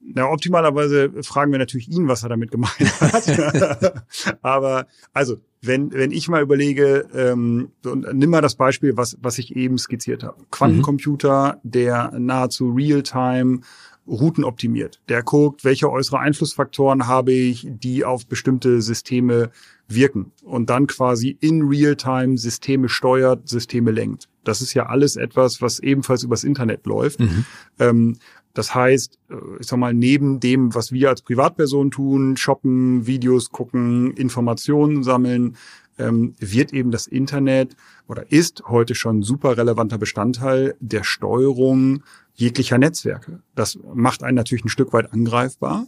Na, 0.00 0.28
optimalerweise 0.28 1.12
fragen 1.22 1.52
wir 1.52 1.58
natürlich 1.58 1.88
ihn, 1.88 2.08
was 2.08 2.24
er 2.24 2.28
damit 2.28 2.50
gemeint 2.50 3.00
hat. 3.00 4.04
Aber 4.42 4.86
also, 5.12 5.36
wenn, 5.60 5.92
wenn 5.92 6.10
ich 6.10 6.28
mal 6.28 6.42
überlege, 6.42 7.06
ähm, 7.14 7.70
und 7.84 8.12
nimm 8.12 8.30
mal 8.30 8.40
das 8.40 8.56
Beispiel, 8.56 8.96
was, 8.96 9.16
was 9.22 9.38
ich 9.38 9.54
eben 9.54 9.78
skizziert 9.78 10.24
habe. 10.24 10.42
Quantencomputer, 10.50 11.60
der 11.62 12.12
nahezu 12.18 12.70
real-time 12.70 13.60
Routen 14.08 14.42
optimiert. 14.42 15.00
Der 15.08 15.22
guckt, 15.22 15.64
welche 15.64 15.88
äußere 15.88 16.18
Einflussfaktoren 16.18 17.06
habe 17.06 17.32
ich, 17.32 17.68
die 17.68 18.04
auf 18.04 18.26
bestimmte 18.26 18.82
Systeme 18.82 19.50
wirken 19.94 20.32
und 20.44 20.70
dann 20.70 20.86
quasi 20.86 21.36
in 21.40 21.62
Realtime 21.62 22.38
Systeme 22.38 22.88
steuert, 22.88 23.48
Systeme 23.48 23.90
lenkt. 23.90 24.28
Das 24.44 24.60
ist 24.60 24.74
ja 24.74 24.86
alles 24.86 25.16
etwas, 25.16 25.62
was 25.62 25.78
ebenfalls 25.78 26.22
übers 26.22 26.44
Internet 26.44 26.86
läuft. 26.86 27.20
Mhm. 27.20 27.44
Ähm, 27.78 28.16
das 28.54 28.74
heißt, 28.74 29.18
äh, 29.30 29.34
ich 29.60 29.66
sag 29.66 29.78
mal, 29.78 29.94
neben 29.94 30.40
dem, 30.40 30.74
was 30.74 30.92
wir 30.92 31.08
als 31.08 31.22
Privatperson 31.22 31.90
tun, 31.90 32.36
shoppen, 32.36 33.06
Videos 33.06 33.50
gucken, 33.50 34.12
Informationen 34.12 35.02
sammeln, 35.02 35.56
ähm, 35.98 36.34
wird 36.38 36.72
eben 36.72 36.90
das 36.90 37.06
Internet 37.06 37.76
oder 38.08 38.30
ist 38.32 38.64
heute 38.66 38.94
schon 38.94 39.22
super 39.22 39.56
relevanter 39.56 39.98
Bestandteil 39.98 40.74
der 40.80 41.04
Steuerung 41.04 42.02
jeglicher 42.34 42.78
Netzwerke. 42.78 43.42
Das 43.54 43.78
macht 43.94 44.22
einen 44.22 44.36
natürlich 44.36 44.64
ein 44.64 44.70
Stück 44.70 44.92
weit 44.92 45.12
angreifbar. 45.12 45.86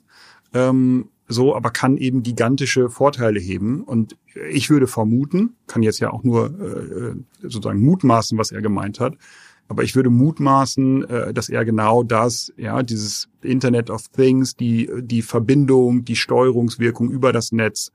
Ähm, 0.53 1.09
so, 1.27 1.57
aber 1.57 1.71
kann 1.71 1.97
eben 1.97 2.23
gigantische 2.23 2.91
Vorteile 2.91 3.41
heben. 3.41 3.83
Und 3.83 4.17
ich 4.51 4.71
würde 4.71 4.87
vermuten, 4.87 5.55
kann 5.67 5.83
jetzt 5.83 6.01
ja 6.01 6.13
auch 6.13 6.23
nur 6.23 6.47
äh, 6.47 7.15
sozusagen 7.43 7.81
mutmaßen, 7.83 8.37
was 8.37 8.53
er 8.53 8.61
gemeint 8.63 9.01
hat, 9.01 9.17
aber 9.69 9.83
ich 9.83 9.95
würde 9.97 10.11
mutmaßen, 10.11 11.09
äh, 11.09 11.35
dass 11.35 11.49
er 11.49 11.65
genau 11.65 12.03
das, 12.03 12.53
ja, 12.57 12.83
dieses 12.83 13.29
Internet 13.43 13.91
of 13.91 14.09
Things, 14.09 14.57
die, 14.57 14.91
die 15.01 15.23
Verbindung, 15.23 16.05
die 16.05 16.17
Steuerungswirkung 16.17 17.11
über 17.11 17.33
das 17.33 17.53
Netz, 17.53 17.91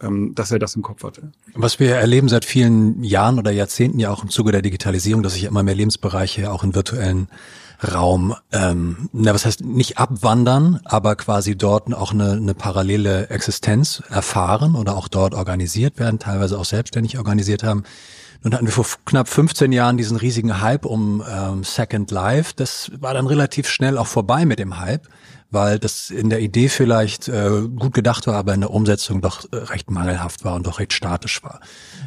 ähm, 0.00 0.34
dass 0.34 0.50
er 0.50 0.58
das 0.58 0.76
im 0.76 0.82
Kopf 0.82 1.04
hatte. 1.04 1.30
Was 1.54 1.78
wir 1.78 1.94
erleben 1.94 2.28
seit 2.28 2.46
vielen 2.46 3.02
Jahren 3.04 3.38
oder 3.38 3.50
Jahrzehnten 3.50 3.98
ja 3.98 4.10
auch 4.10 4.22
im 4.22 4.30
Zuge 4.30 4.52
der 4.52 4.62
Digitalisierung, 4.62 5.22
dass 5.22 5.34
sich 5.34 5.44
immer 5.44 5.62
mehr 5.62 5.74
Lebensbereiche 5.74 6.50
auch 6.50 6.64
in 6.64 6.74
virtuellen 6.74 7.28
Raum, 7.82 8.34
ähm, 8.52 9.08
na, 9.12 9.32
was 9.32 9.46
heißt 9.46 9.64
nicht 9.64 9.98
abwandern, 9.98 10.80
aber 10.84 11.16
quasi 11.16 11.56
dort 11.56 11.92
auch 11.94 12.12
eine, 12.12 12.32
eine 12.32 12.54
parallele 12.54 13.28
Existenz 13.30 14.02
erfahren 14.10 14.74
oder 14.74 14.96
auch 14.96 15.08
dort 15.08 15.34
organisiert 15.34 15.98
werden, 15.98 16.18
teilweise 16.18 16.58
auch 16.58 16.64
selbstständig 16.64 17.18
organisiert 17.18 17.62
haben. 17.62 17.84
Nun 18.42 18.54
hatten 18.54 18.66
wir 18.66 18.72
vor 18.72 18.86
knapp 19.04 19.28
15 19.28 19.72
Jahren 19.72 19.96
diesen 19.96 20.16
riesigen 20.16 20.60
Hype 20.60 20.86
um 20.86 21.22
ähm, 21.30 21.62
Second 21.62 22.10
Life. 22.10 22.52
Das 22.56 22.90
war 22.98 23.12
dann 23.12 23.26
relativ 23.26 23.68
schnell 23.68 23.98
auch 23.98 24.06
vorbei 24.06 24.46
mit 24.46 24.58
dem 24.58 24.78
Hype, 24.78 25.08
weil 25.50 25.78
das 25.78 26.10
in 26.10 26.30
der 26.30 26.40
Idee 26.40 26.68
vielleicht 26.68 27.28
äh, 27.28 27.68
gut 27.76 27.92
gedacht 27.92 28.26
war, 28.26 28.34
aber 28.34 28.54
in 28.54 28.60
der 28.60 28.70
Umsetzung 28.70 29.20
doch 29.20 29.44
äh, 29.52 29.56
recht 29.56 29.90
mangelhaft 29.90 30.44
war 30.44 30.54
und 30.54 30.66
doch 30.66 30.78
recht 30.78 30.94
statisch 30.94 31.42
war. 31.42 31.60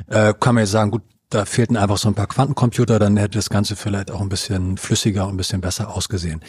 Äh, 0.08 0.34
kann 0.40 0.56
man 0.56 0.64
jetzt 0.64 0.72
sagen, 0.72 0.90
gut, 0.90 1.04
da 1.34 1.46
fehlten 1.46 1.78
einfach 1.78 1.98
so 1.98 2.08
ein 2.08 2.16
paar 2.16 2.28
Quantencomputer, 2.28 3.00
dann 3.00 3.18
hätte 3.18 3.38
das 3.38 3.50
Ganze 3.50 3.76
vielleicht 3.76 4.12
auch 4.12 4.22
ein 4.22 4.30
bisschen 4.30 4.78
flüssiger 4.78 5.26
und 5.26 5.34
ein 5.34 5.38
bisschen 5.38 5.62
besser 5.62 5.94
ausgesehen. 5.94 6.42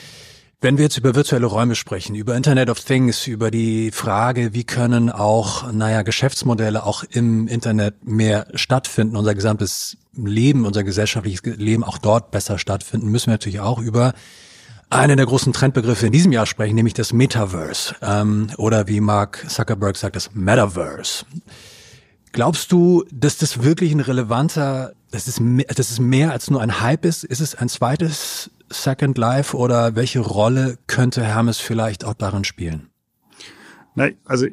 Wenn 0.61 0.79
wir 0.79 0.85
jetzt 0.85 0.97
über 0.97 1.15
virtuelle 1.15 1.47
Räume 1.47 1.75
sprechen, 1.75 2.15
über 2.15 2.35
Internet 2.37 2.71
of 2.71 2.81
Things, 2.81 3.27
über 3.27 3.51
die 3.51 3.91
Frage, 3.91 4.55
wie 4.55 4.65
können 4.65 5.11
auch, 5.11 5.71
naja, 5.73 6.03
Geschäftsmodelle 6.03 6.85
auch 6.85 7.05
im 7.11 7.49
Internet 7.49 8.07
mehr 8.07 8.47
stattfinden, 8.55 9.17
unser 9.17 9.35
gesamtes 9.35 9.99
Leben, 10.17 10.65
unser 10.65 10.83
gesellschaftliches 10.83 11.43
Leben 11.59 11.85
auch 11.85 11.99
dort 11.99 12.31
besser 12.31 12.59
stattfinden, 12.59 13.09
müssen 13.09 13.27
wir 13.27 13.35
natürlich 13.35 13.61
auch 13.61 13.79
über 13.79 14.15
einen 14.91 15.17
der 15.17 15.27
großen 15.27 15.53
Trendbegriffe 15.53 16.07
in 16.07 16.13
diesem 16.13 16.33
Jahr 16.33 16.47
sprechen, 16.47 16.77
nämlich 16.77 16.95
das 16.95 17.13
Metaverse 17.13 17.97
ähm, 18.01 18.49
oder 18.57 18.89
wie 18.89 19.01
Mark 19.01 19.45
Zuckerberg 19.49 19.97
sagt, 19.97 20.17
das 20.17 20.31
Metaverse. 20.35 21.27
Glaubst 22.35 22.73
du, 22.73 23.05
dass 23.13 23.39
das 23.39 23.63
wirklich 23.63 23.93
ein 23.93 24.01
relevanter, 24.01 24.95
dass 25.13 25.29
es, 25.29 25.41
dass 25.77 25.93
es 25.93 26.01
mehr 26.01 26.33
als 26.33 26.51
nur 26.51 26.61
ein 26.61 26.81
Hype 26.81 27.05
ist? 27.05 27.23
Ist 27.23 27.41
es 27.41 27.55
ein 27.55 27.69
zweites 27.69 28.51
Second 28.71 29.17
Life 29.17 29.57
oder 29.57 29.95
welche 29.95 30.19
Rolle 30.19 30.77
könnte 30.89 31.23
Hermes 31.23 31.59
vielleicht 31.59 32.05
auch 32.05 32.15
darin 32.15 32.43
spielen? 32.43 32.91
Nein, 33.95 34.17
also 34.25 34.47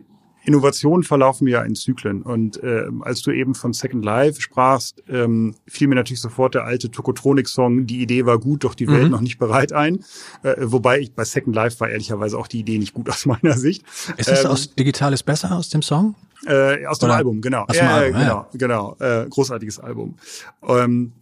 Innovationen 0.43 1.01
verlaufen 1.01 1.47
ja 1.47 1.63
in 1.63 1.73
Zyklen. 1.73 2.21
Und 2.21 2.61
äh, 2.61 2.83
als 3.01 3.23
du 3.23 3.31
eben 3.31 3.55
von 3.55 3.73
Second 3.73 4.05
Life 4.05 4.39
sprachst, 4.41 5.03
ähm, 5.09 5.55
fiel 5.65 5.87
mir 5.87 5.95
natürlich 5.95 6.21
sofort 6.21 6.53
der 6.53 6.65
alte 6.65 6.91
Tokotronic-Song, 6.91 7.87
die 7.87 8.03
Idee 8.03 8.27
war 8.27 8.37
gut, 8.37 8.63
doch 8.63 8.75
die 8.75 8.87
Welt 8.87 9.05
mhm. 9.05 9.09
noch 9.09 9.21
nicht 9.21 9.39
bereit 9.39 9.73
ein. 9.73 10.03
Äh, 10.43 10.53
wobei 10.59 10.99
ich 10.99 11.13
bei 11.13 11.25
Second 11.25 11.55
Life 11.55 11.79
war 11.79 11.89
ehrlicherweise 11.89 12.37
auch 12.37 12.47
die 12.47 12.59
Idee 12.59 12.77
nicht 12.77 12.93
gut 12.93 13.09
aus 13.09 13.25
meiner 13.25 13.57
Sicht. 13.57 13.83
Ist 14.17 14.29
das 14.29 14.45
ähm, 14.45 14.51
aus 14.51 14.75
Digitales 14.75 15.23
besser 15.23 15.55
aus 15.55 15.69
dem 15.69 15.81
Song? 15.81 16.13
Äh, 16.45 16.85
aus 16.85 16.99
dem 16.99 17.07
Oder? 17.07 17.15
Album, 17.17 17.41
genau. 17.41 17.63
Aus 17.63 17.75
dem 17.75 17.85
ja, 17.85 17.95
Album, 17.95 18.19
genau, 18.19 18.35
ja. 18.35 18.49
genau. 18.53 18.95
Äh, 18.99 19.27
großartiges 19.29 19.79
Album. 19.79 20.15
Ähm, 20.67 21.13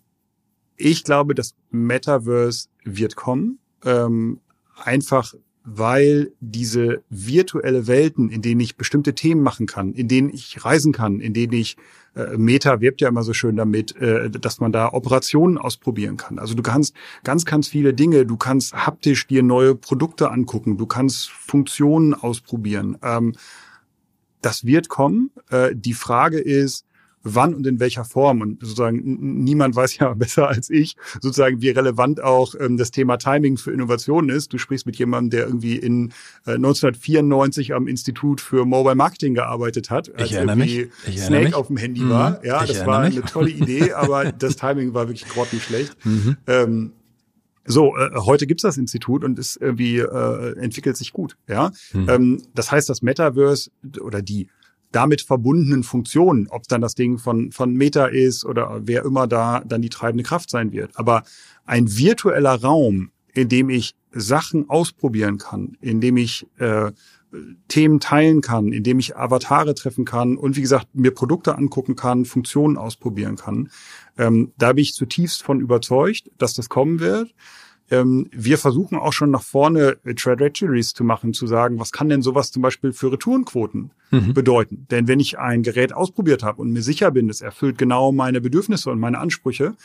ich 0.78 1.04
glaube, 1.04 1.36
das 1.36 1.56
Metaverse 1.72 2.68
wird 2.86 3.16
kommen. 3.16 3.60
Ähm, 3.84 4.40
einfach 4.84 5.34
weil 5.72 6.32
diese 6.40 7.04
virtuelle 7.10 7.86
Welten, 7.86 8.30
in 8.30 8.42
denen 8.42 8.62
ich 8.62 8.76
bestimmte 8.76 9.14
Themen 9.14 9.44
machen 9.44 9.68
kann, 9.68 9.94
in 9.94 10.08
denen 10.08 10.30
ich 10.30 10.66
reisen 10.66 10.94
kann, 10.94 11.20
in 11.20 11.34
denen 11.34 11.54
ich 11.54 11.78
äh, 12.16 12.38
Meta 12.38 12.82
wirbt 12.82 13.02
ja 13.02 13.10
immer 13.10 13.24
so 13.24 13.34
schön 13.34 13.56
damit, 13.56 13.96
äh, 13.98 14.30
dass 14.32 14.60
man 14.60 14.72
da 14.72 14.92
Operationen 14.94 15.58
ausprobieren 15.58 16.18
kann. 16.18 16.40
Also 16.40 16.56
du 16.56 16.64
kannst 16.64 16.96
ganz, 17.24 17.46
ganz 17.46 17.68
viele 17.68 17.94
Dinge, 17.94 18.26
du 18.26 18.38
kannst 18.38 18.74
haptisch 18.74 19.28
dir 19.28 19.44
neue 19.44 19.76
Produkte 19.76 20.32
angucken, 20.32 20.78
du 20.78 20.88
kannst 20.88 21.30
Funktionen 21.30 22.14
ausprobieren. 22.14 22.98
Ähm, 23.04 23.34
das 24.42 24.66
wird 24.66 24.90
kommen. 24.90 25.32
Äh, 25.50 25.76
die 25.76 25.94
Frage 25.94 26.40
ist, 26.40 26.86
wann 27.24 27.54
und 27.54 27.68
in 27.68 27.80
welcher 27.80 28.06
Form. 28.06 28.42
Und 28.42 28.62
sozusagen 28.62 29.44
niemand 29.44 29.76
weiß 29.76 29.98
ja 29.98 30.14
besser 30.16 30.48
als 30.48 30.70
ich, 30.70 30.96
sozusagen, 31.22 31.62
wie 31.62 31.70
relevant 31.70 32.22
auch 32.22 32.56
ähm, 32.60 32.78
das 32.78 32.92
Thema 32.92 33.18
Timing 33.18 33.58
für 33.58 33.72
Innovationen 33.72 34.30
ist. 34.30 34.54
Du 34.54 34.58
sprichst 34.58 34.86
mit 34.86 34.98
jemandem, 34.98 35.30
der 35.32 35.48
irgendwie 35.48 35.76
in 35.76 36.10
äh, 36.46 36.54
1994 36.54 37.74
am 37.74 37.88
Institut 37.88 38.42
für 38.42 38.66
Mobile 38.66 38.96
Marketing 38.96 39.34
gearbeitet 39.34 39.90
hat, 39.90 40.14
als 40.16 40.32
ich 40.32 40.38
irgendwie 40.38 40.90
ich 41.08 41.22
Snake 41.22 41.46
mich. 41.46 41.56
auf 41.56 41.68
dem 41.68 41.78
Handy 41.78 42.02
mhm. 42.02 42.10
war. 42.10 42.46
Ja, 42.46 42.64
ich 42.64 42.72
das 42.72 42.86
war 42.86 43.06
mich. 43.06 43.18
eine 43.18 43.26
tolle 43.26 43.50
Idee, 43.50 43.94
aber 43.94 44.32
das 44.32 44.56
Timing 44.56 44.94
war 44.94 45.08
wirklich 45.08 45.28
grottenschlecht. 45.30 45.96
Mhm. 46.06 46.38
Ähm, 46.48 46.92
so, 47.70 47.96
äh, 47.96 48.10
heute 48.16 48.48
gibt's 48.48 48.64
das 48.64 48.78
Institut 48.78 49.24
und 49.24 49.38
es 49.38 49.56
irgendwie 49.56 50.00
äh, 50.00 50.58
entwickelt 50.58 50.98
sich 50.98 51.14
gut. 51.14 51.38
Ja, 51.48 51.72
mhm. 51.94 52.10
ähm, 52.10 52.42
das 52.56 52.72
heißt, 52.72 52.90
das 52.90 53.02
Metaverse 53.02 53.70
oder 54.02 54.22
die 54.22 54.50
damit 54.92 55.22
verbundenen 55.22 55.84
Funktionen, 55.84 56.48
ob 56.50 56.68
dann 56.68 56.82
das 56.82 56.96
Ding 56.96 57.20
von, 57.20 57.52
von 57.52 57.74
Meta 57.74 58.08
ist 58.08 58.44
oder 58.44 58.82
wer 58.84 59.06
immer 59.06 59.28
da 59.28 59.62
dann 59.64 59.84
die 59.84 59.90
treibende 59.90 60.24
Kraft 60.24 60.50
sein 60.50 60.72
wird. 60.72 60.92
Aber 60.96 61.24
ein 61.66 61.96
virtueller 61.96 62.60
Raum, 62.60 63.12
in 63.34 63.50
dem 63.50 63.70
ich 63.70 63.94
Sachen 64.12 64.68
ausprobieren 64.68 65.38
kann, 65.38 65.78
in 65.80 66.02
dem 66.02 66.18
ich 66.18 66.48
äh, 66.58 66.92
Themen 67.68 68.00
teilen 68.00 68.42
kann, 68.42 68.72
in 68.72 68.84
dem 68.84 69.00
ich 69.00 69.16
Avatare 69.16 69.76
treffen 69.76 70.06
kann 70.06 70.38
und 70.38 70.56
wie 70.56 70.62
gesagt 70.62 70.88
mir 70.94 71.12
Produkte 71.12 71.56
angucken 71.56 71.96
kann, 71.96 72.26
Funktionen 72.26 72.78
ausprobieren 72.78 73.36
kann. 73.36 73.70
Ähm, 74.18 74.52
da 74.58 74.74
bin 74.74 74.82
ich 74.82 74.94
zutiefst 74.94 75.44
von 75.44 75.60
überzeugt, 75.60 76.32
dass 76.38 76.54
das 76.54 76.70
kommen 76.70 77.00
wird. 77.00 77.34
Ähm, 77.92 78.28
wir 78.32 78.58
versuchen 78.58 78.98
auch 78.98 79.14
schon 79.14 79.32
nach 79.32 79.42
vorne 79.42 79.98
äh, 80.04 80.14
Trajectories 80.14 80.94
zu 80.94 81.04
machen, 81.04 81.34
zu 81.34 81.48
sagen, 81.48 81.80
was 81.80 81.92
kann 81.92 82.10
denn 82.10 82.22
sowas 82.22 82.52
zum 82.52 82.62
Beispiel 82.62 82.94
für 82.94 83.12
Retourenquoten 83.12 83.92
mhm. 84.12 84.34
bedeuten? 84.34 84.86
Denn 84.92 85.08
wenn 85.08 85.20
ich 85.20 85.40
ein 85.40 85.64
Gerät 85.64 85.94
ausprobiert 85.94 86.44
habe 86.44 86.62
und 86.62 86.72
mir 86.72 86.84
sicher 86.84 87.12
bin, 87.12 87.30
es 87.30 87.42
erfüllt 87.42 87.78
genau 87.78 88.12
meine 88.12 88.42
Bedürfnisse 88.42 88.92
und 88.92 89.00
meine 89.00 89.18
Ansprüche, 89.18 89.76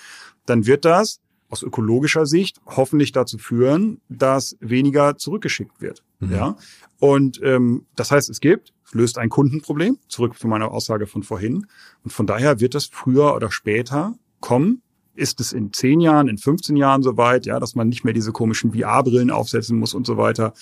dann 0.46 0.66
wird 0.66 0.84
das 0.84 1.20
aus 1.48 1.62
ökologischer 1.62 2.26
Sicht 2.26 2.60
hoffentlich 2.66 3.12
dazu 3.12 3.38
führen, 3.38 4.00
dass 4.08 4.56
weniger 4.60 5.16
zurückgeschickt 5.16 5.80
wird. 5.80 6.02
Mhm. 6.20 6.32
Ja, 6.32 6.56
und 6.98 7.40
ähm, 7.42 7.86
das 7.96 8.10
heißt, 8.10 8.30
es 8.30 8.40
gibt, 8.40 8.72
löst 8.92 9.18
ein 9.18 9.28
Kundenproblem. 9.28 9.98
Zurück 10.08 10.38
zu 10.38 10.48
meiner 10.48 10.70
Aussage 10.70 11.06
von 11.06 11.22
vorhin. 11.22 11.66
Und 12.02 12.12
von 12.12 12.26
daher 12.26 12.60
wird 12.60 12.74
das 12.74 12.86
früher 12.86 13.34
oder 13.34 13.50
später 13.50 14.14
kommen 14.40 14.82
ist 15.14 15.40
es 15.40 15.52
in 15.52 15.72
zehn 15.72 16.00
Jahren, 16.00 16.28
in 16.28 16.38
15 16.38 16.76
Jahren 16.76 17.02
soweit, 17.02 17.46
ja, 17.46 17.60
dass 17.60 17.74
man 17.74 17.88
nicht 17.88 18.04
mehr 18.04 18.14
diese 18.14 18.32
komischen 18.32 18.72
VR-Brillen 18.72 19.30
aufsetzen 19.30 19.78
muss 19.78 19.94
und 19.94 20.06
so 20.06 20.16
weiter. 20.16 20.52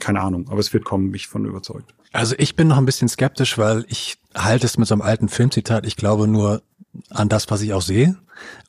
Keine 0.00 0.20
Ahnung, 0.20 0.48
aber 0.48 0.58
es 0.58 0.72
wird 0.72 0.84
kommen, 0.84 1.10
mich 1.10 1.28
von 1.28 1.44
überzeugt. 1.44 1.94
Also 2.12 2.34
ich 2.38 2.56
bin 2.56 2.68
noch 2.68 2.78
ein 2.78 2.86
bisschen 2.86 3.08
skeptisch, 3.08 3.58
weil 3.58 3.84
ich 3.88 4.18
halte 4.34 4.66
es 4.66 4.76
mit 4.76 4.88
so 4.88 4.94
einem 4.94 5.02
alten 5.02 5.28
Filmzitat, 5.28 5.86
ich 5.86 5.96
glaube 5.96 6.26
nur 6.26 6.62
an 7.10 7.28
das, 7.28 7.50
was 7.50 7.62
ich 7.62 7.72
auch 7.72 7.82
sehe. 7.82 8.16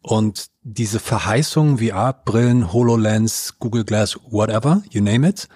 Und 0.02 0.48
diese 0.64 1.00
Verheißung, 1.00 1.80
VR-Brillen, 1.80 2.72
HoloLens, 2.72 3.56
Google 3.60 3.84
Glass, 3.84 4.18
whatever, 4.30 4.84
you 4.90 5.02
name 5.02 5.28
it, 5.28 5.48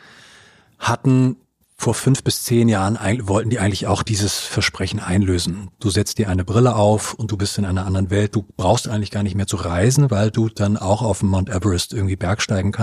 hatten 0.78 1.38
vor 1.80 1.94
fünf 1.94 2.26
bis 2.26 2.44
zehn 2.44 2.68
Jahren 2.68 3.00
wollten 3.26 3.50
die 3.50 3.60
eigentlich 3.60 3.88
auch 3.88 4.04
dieses 4.04 4.38
Versprechen 4.38 5.00
einlösen. 5.00 5.70
Du 5.80 5.90
setzt 5.90 6.18
dir 6.18 6.28
eine 6.28 6.44
Brille 6.44 6.76
auf 6.76 7.14
und 7.14 7.32
du 7.32 7.38
bist 7.38 7.58
in 7.58 7.64
einer 7.64 7.86
anderen 7.86 8.10
Welt. 8.10 8.36
Du 8.36 8.44
brauchst 8.58 8.90
eigentlich 8.90 9.12
gar 9.12 9.24
nicht 9.24 9.36
mehr 9.36 9.48
zu 9.48 9.56
reisen, 9.56 10.12
weil 10.12 10.30
du 10.30 10.50
dann 10.50 10.76
auch 10.76 11.02
auf 11.02 11.20
dem 11.20 11.30
Mount 11.30 11.48
Everest 11.48 11.94
irgendwie 11.94 12.18
bergsteigen 12.18 12.74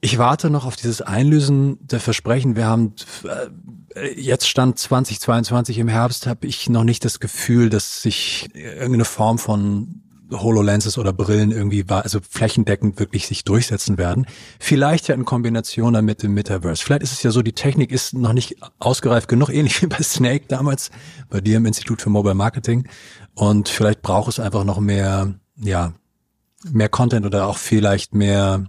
Ich 0.00 0.18
warte 0.18 0.48
noch 0.50 0.64
auf 0.64 0.76
dieses 0.76 1.02
Einlösen 1.02 1.78
der 1.86 2.00
Versprechen. 2.00 2.56
Wir 2.56 2.66
haben 2.66 2.94
äh, 3.94 4.20
jetzt 4.20 4.48
stand 4.48 4.78
2022 4.78 5.78
im 5.78 5.88
Herbst, 5.88 6.26
habe 6.26 6.46
ich 6.46 6.68
noch 6.70 6.84
nicht 6.84 7.04
das 7.04 7.20
Gefühl, 7.20 7.68
dass 7.68 8.00
sich 8.02 8.48
irgendeine 8.54 9.04
Form 9.04 9.38
von 9.38 10.02
HoloLenses 10.32 10.96
oder 10.96 11.12
Brillen 11.12 11.50
irgendwie 11.50 11.88
war, 11.88 12.04
also 12.04 12.20
flächendeckend 12.20 12.98
wirklich 12.98 13.26
sich 13.26 13.44
durchsetzen 13.44 13.98
werden. 13.98 14.26
Vielleicht 14.58 15.08
ja 15.08 15.14
in 15.14 15.24
Kombination 15.24 15.94
dann 15.94 16.04
mit 16.04 16.22
dem 16.22 16.34
Metaverse. 16.34 16.82
Vielleicht 16.82 17.02
ist 17.02 17.12
es 17.12 17.22
ja 17.22 17.30
so, 17.30 17.42
die 17.42 17.52
Technik 17.52 17.90
ist 17.90 18.14
noch 18.14 18.32
nicht 18.32 18.56
ausgereift 18.78 19.28
genug, 19.28 19.50
ähnlich 19.50 19.82
wie 19.82 19.86
bei 19.86 20.02
Snake 20.02 20.44
damals, 20.48 20.90
bei 21.28 21.40
dir 21.40 21.56
im 21.56 21.66
Institut 21.66 22.00
für 22.00 22.10
Mobile 22.10 22.34
Marketing. 22.34 22.88
Und 23.34 23.68
vielleicht 23.68 24.02
braucht 24.02 24.28
es 24.28 24.40
einfach 24.40 24.64
noch 24.64 24.78
mehr, 24.78 25.34
ja, 25.56 25.92
mehr 26.70 26.88
Content 26.88 27.26
oder 27.26 27.46
auch 27.46 27.58
vielleicht 27.58 28.14
mehr 28.14 28.66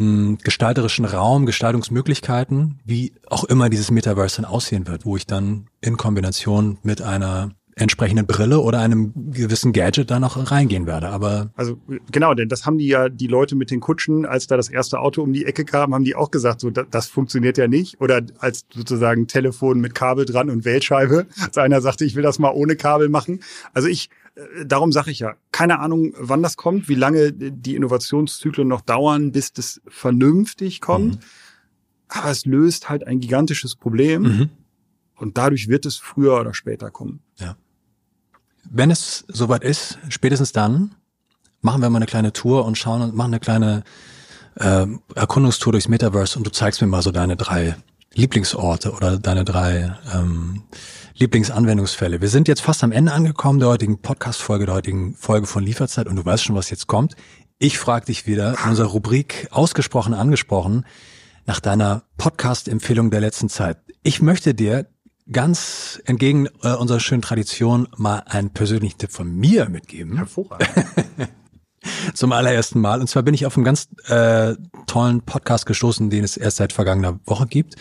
mh, 0.00 0.38
gestalterischen 0.42 1.04
Raum, 1.04 1.46
Gestaltungsmöglichkeiten, 1.46 2.80
wie 2.84 3.12
auch 3.28 3.44
immer 3.44 3.70
dieses 3.70 3.90
Metaverse 3.90 4.42
dann 4.42 4.50
aussehen 4.50 4.86
wird, 4.86 5.04
wo 5.04 5.16
ich 5.16 5.26
dann 5.26 5.66
in 5.80 5.96
Kombination 5.96 6.78
mit 6.82 7.02
einer 7.02 7.52
entsprechenden 7.76 8.26
Brille 8.26 8.60
oder 8.60 8.80
einem 8.80 9.12
gewissen 9.32 9.72
Gadget 9.72 10.10
da 10.10 10.20
noch 10.20 10.50
reingehen 10.50 10.86
werde. 10.86 11.08
Aber 11.08 11.50
also 11.56 11.78
genau, 12.10 12.34
denn 12.34 12.48
das 12.48 12.66
haben 12.66 12.78
die 12.78 12.86
ja 12.86 13.08
die 13.08 13.26
Leute 13.26 13.56
mit 13.56 13.70
den 13.70 13.80
Kutschen, 13.80 14.26
als 14.26 14.46
da 14.46 14.56
das 14.56 14.68
erste 14.68 14.98
Auto 14.98 15.22
um 15.22 15.32
die 15.32 15.46
Ecke 15.46 15.64
kam, 15.64 15.94
haben 15.94 16.04
die 16.04 16.14
auch 16.14 16.30
gesagt, 16.30 16.60
so 16.60 16.70
das, 16.70 16.86
das 16.90 17.06
funktioniert 17.06 17.58
ja 17.58 17.68
nicht. 17.68 18.00
Oder 18.00 18.22
als 18.38 18.66
sozusagen 18.72 19.26
Telefon 19.28 19.80
mit 19.80 19.94
Kabel 19.94 20.24
dran 20.24 20.50
und 20.50 20.64
Wählscheibe, 20.64 21.26
als 21.40 21.58
einer 21.58 21.80
sagte, 21.80 22.04
ich 22.04 22.14
will 22.16 22.22
das 22.22 22.38
mal 22.38 22.52
ohne 22.52 22.76
Kabel 22.76 23.08
machen. 23.08 23.40
Also 23.72 23.88
ich 23.88 24.10
darum 24.64 24.92
sage 24.92 25.10
ich 25.10 25.18
ja, 25.18 25.34
keine 25.52 25.78
Ahnung, 25.80 26.14
wann 26.18 26.42
das 26.42 26.56
kommt, 26.56 26.88
wie 26.88 26.94
lange 26.94 27.32
die 27.32 27.76
Innovationszyklen 27.76 28.66
noch 28.66 28.80
dauern, 28.80 29.32
bis 29.32 29.52
das 29.52 29.80
vernünftig 29.88 30.80
kommt. 30.80 31.16
Mhm. 31.16 31.20
Aber 32.08 32.30
es 32.30 32.44
löst 32.44 32.88
halt 32.88 33.06
ein 33.06 33.20
gigantisches 33.20 33.76
Problem. 33.76 34.22
Mhm. 34.22 34.50
Und 35.16 35.36
dadurch 35.36 35.68
wird 35.68 35.86
es 35.86 35.96
früher 35.96 36.40
oder 36.40 36.54
später 36.54 36.90
kommen. 36.90 37.20
Ja. 37.38 37.56
Wenn 38.70 38.90
es 38.90 39.24
soweit 39.28 39.64
ist, 39.64 39.98
spätestens 40.08 40.52
dann 40.52 40.94
machen 41.60 41.82
wir 41.82 41.90
mal 41.90 41.98
eine 41.98 42.06
kleine 42.06 42.32
Tour 42.32 42.64
und 42.64 42.78
schauen 42.78 43.02
und 43.02 43.14
machen 43.14 43.32
eine 43.32 43.40
kleine 43.40 43.84
äh, 44.56 44.86
Erkundungstour 45.14 45.72
durchs 45.72 45.88
Metaverse 45.88 46.38
und 46.38 46.46
du 46.46 46.50
zeigst 46.50 46.80
mir 46.80 46.86
mal 46.86 47.02
so 47.02 47.10
deine 47.10 47.36
drei 47.36 47.76
Lieblingsorte 48.14 48.92
oder 48.92 49.18
deine 49.18 49.44
drei 49.44 49.96
ähm, 50.12 50.64
Lieblingsanwendungsfälle. 51.14 52.20
Wir 52.20 52.28
sind 52.28 52.48
jetzt 52.48 52.60
fast 52.60 52.82
am 52.82 52.92
Ende 52.92 53.12
angekommen 53.12 53.60
der 53.60 53.68
heutigen 53.68 54.00
Podcast-Folge, 54.00 54.66
der 54.66 54.74
heutigen 54.74 55.14
Folge 55.14 55.46
von 55.46 55.62
Lieferzeit 55.62 56.06
und 56.06 56.16
du 56.16 56.24
weißt 56.24 56.44
schon, 56.44 56.56
was 56.56 56.70
jetzt 56.70 56.86
kommt. 56.86 57.14
Ich 57.58 57.78
frage 57.78 58.06
dich 58.06 58.26
wieder 58.26 58.56
in 58.64 58.70
unserer 58.70 58.88
Rubrik 58.88 59.48
ausgesprochen 59.50 60.14
angesprochen 60.14 60.86
nach 61.46 61.60
deiner 61.60 62.04
Podcast-Empfehlung 62.16 63.10
der 63.10 63.20
letzten 63.20 63.48
Zeit. 63.48 63.78
Ich 64.02 64.22
möchte 64.22 64.54
dir 64.54 64.86
ganz 65.30 66.00
entgegen 66.04 66.48
äh, 66.62 66.74
unserer 66.74 67.00
schönen 67.00 67.22
Tradition 67.22 67.86
mal 67.96 68.20
einen 68.26 68.50
persönlichen 68.50 68.98
Tipp 68.98 69.12
von 69.12 69.32
mir 69.32 69.68
mitgeben. 69.68 70.16
Hervorragend. 70.16 70.68
Zum 72.14 72.32
allerersten 72.32 72.80
Mal. 72.80 73.00
Und 73.00 73.08
zwar 73.08 73.22
bin 73.22 73.34
ich 73.34 73.46
auf 73.46 73.56
einen 73.56 73.64
ganz 73.64 73.88
äh, 74.08 74.54
tollen 74.86 75.22
Podcast 75.22 75.66
gestoßen, 75.66 76.10
den 76.10 76.24
es 76.24 76.36
erst 76.36 76.58
seit 76.58 76.72
vergangener 76.72 77.18
Woche 77.26 77.46
gibt. 77.46 77.76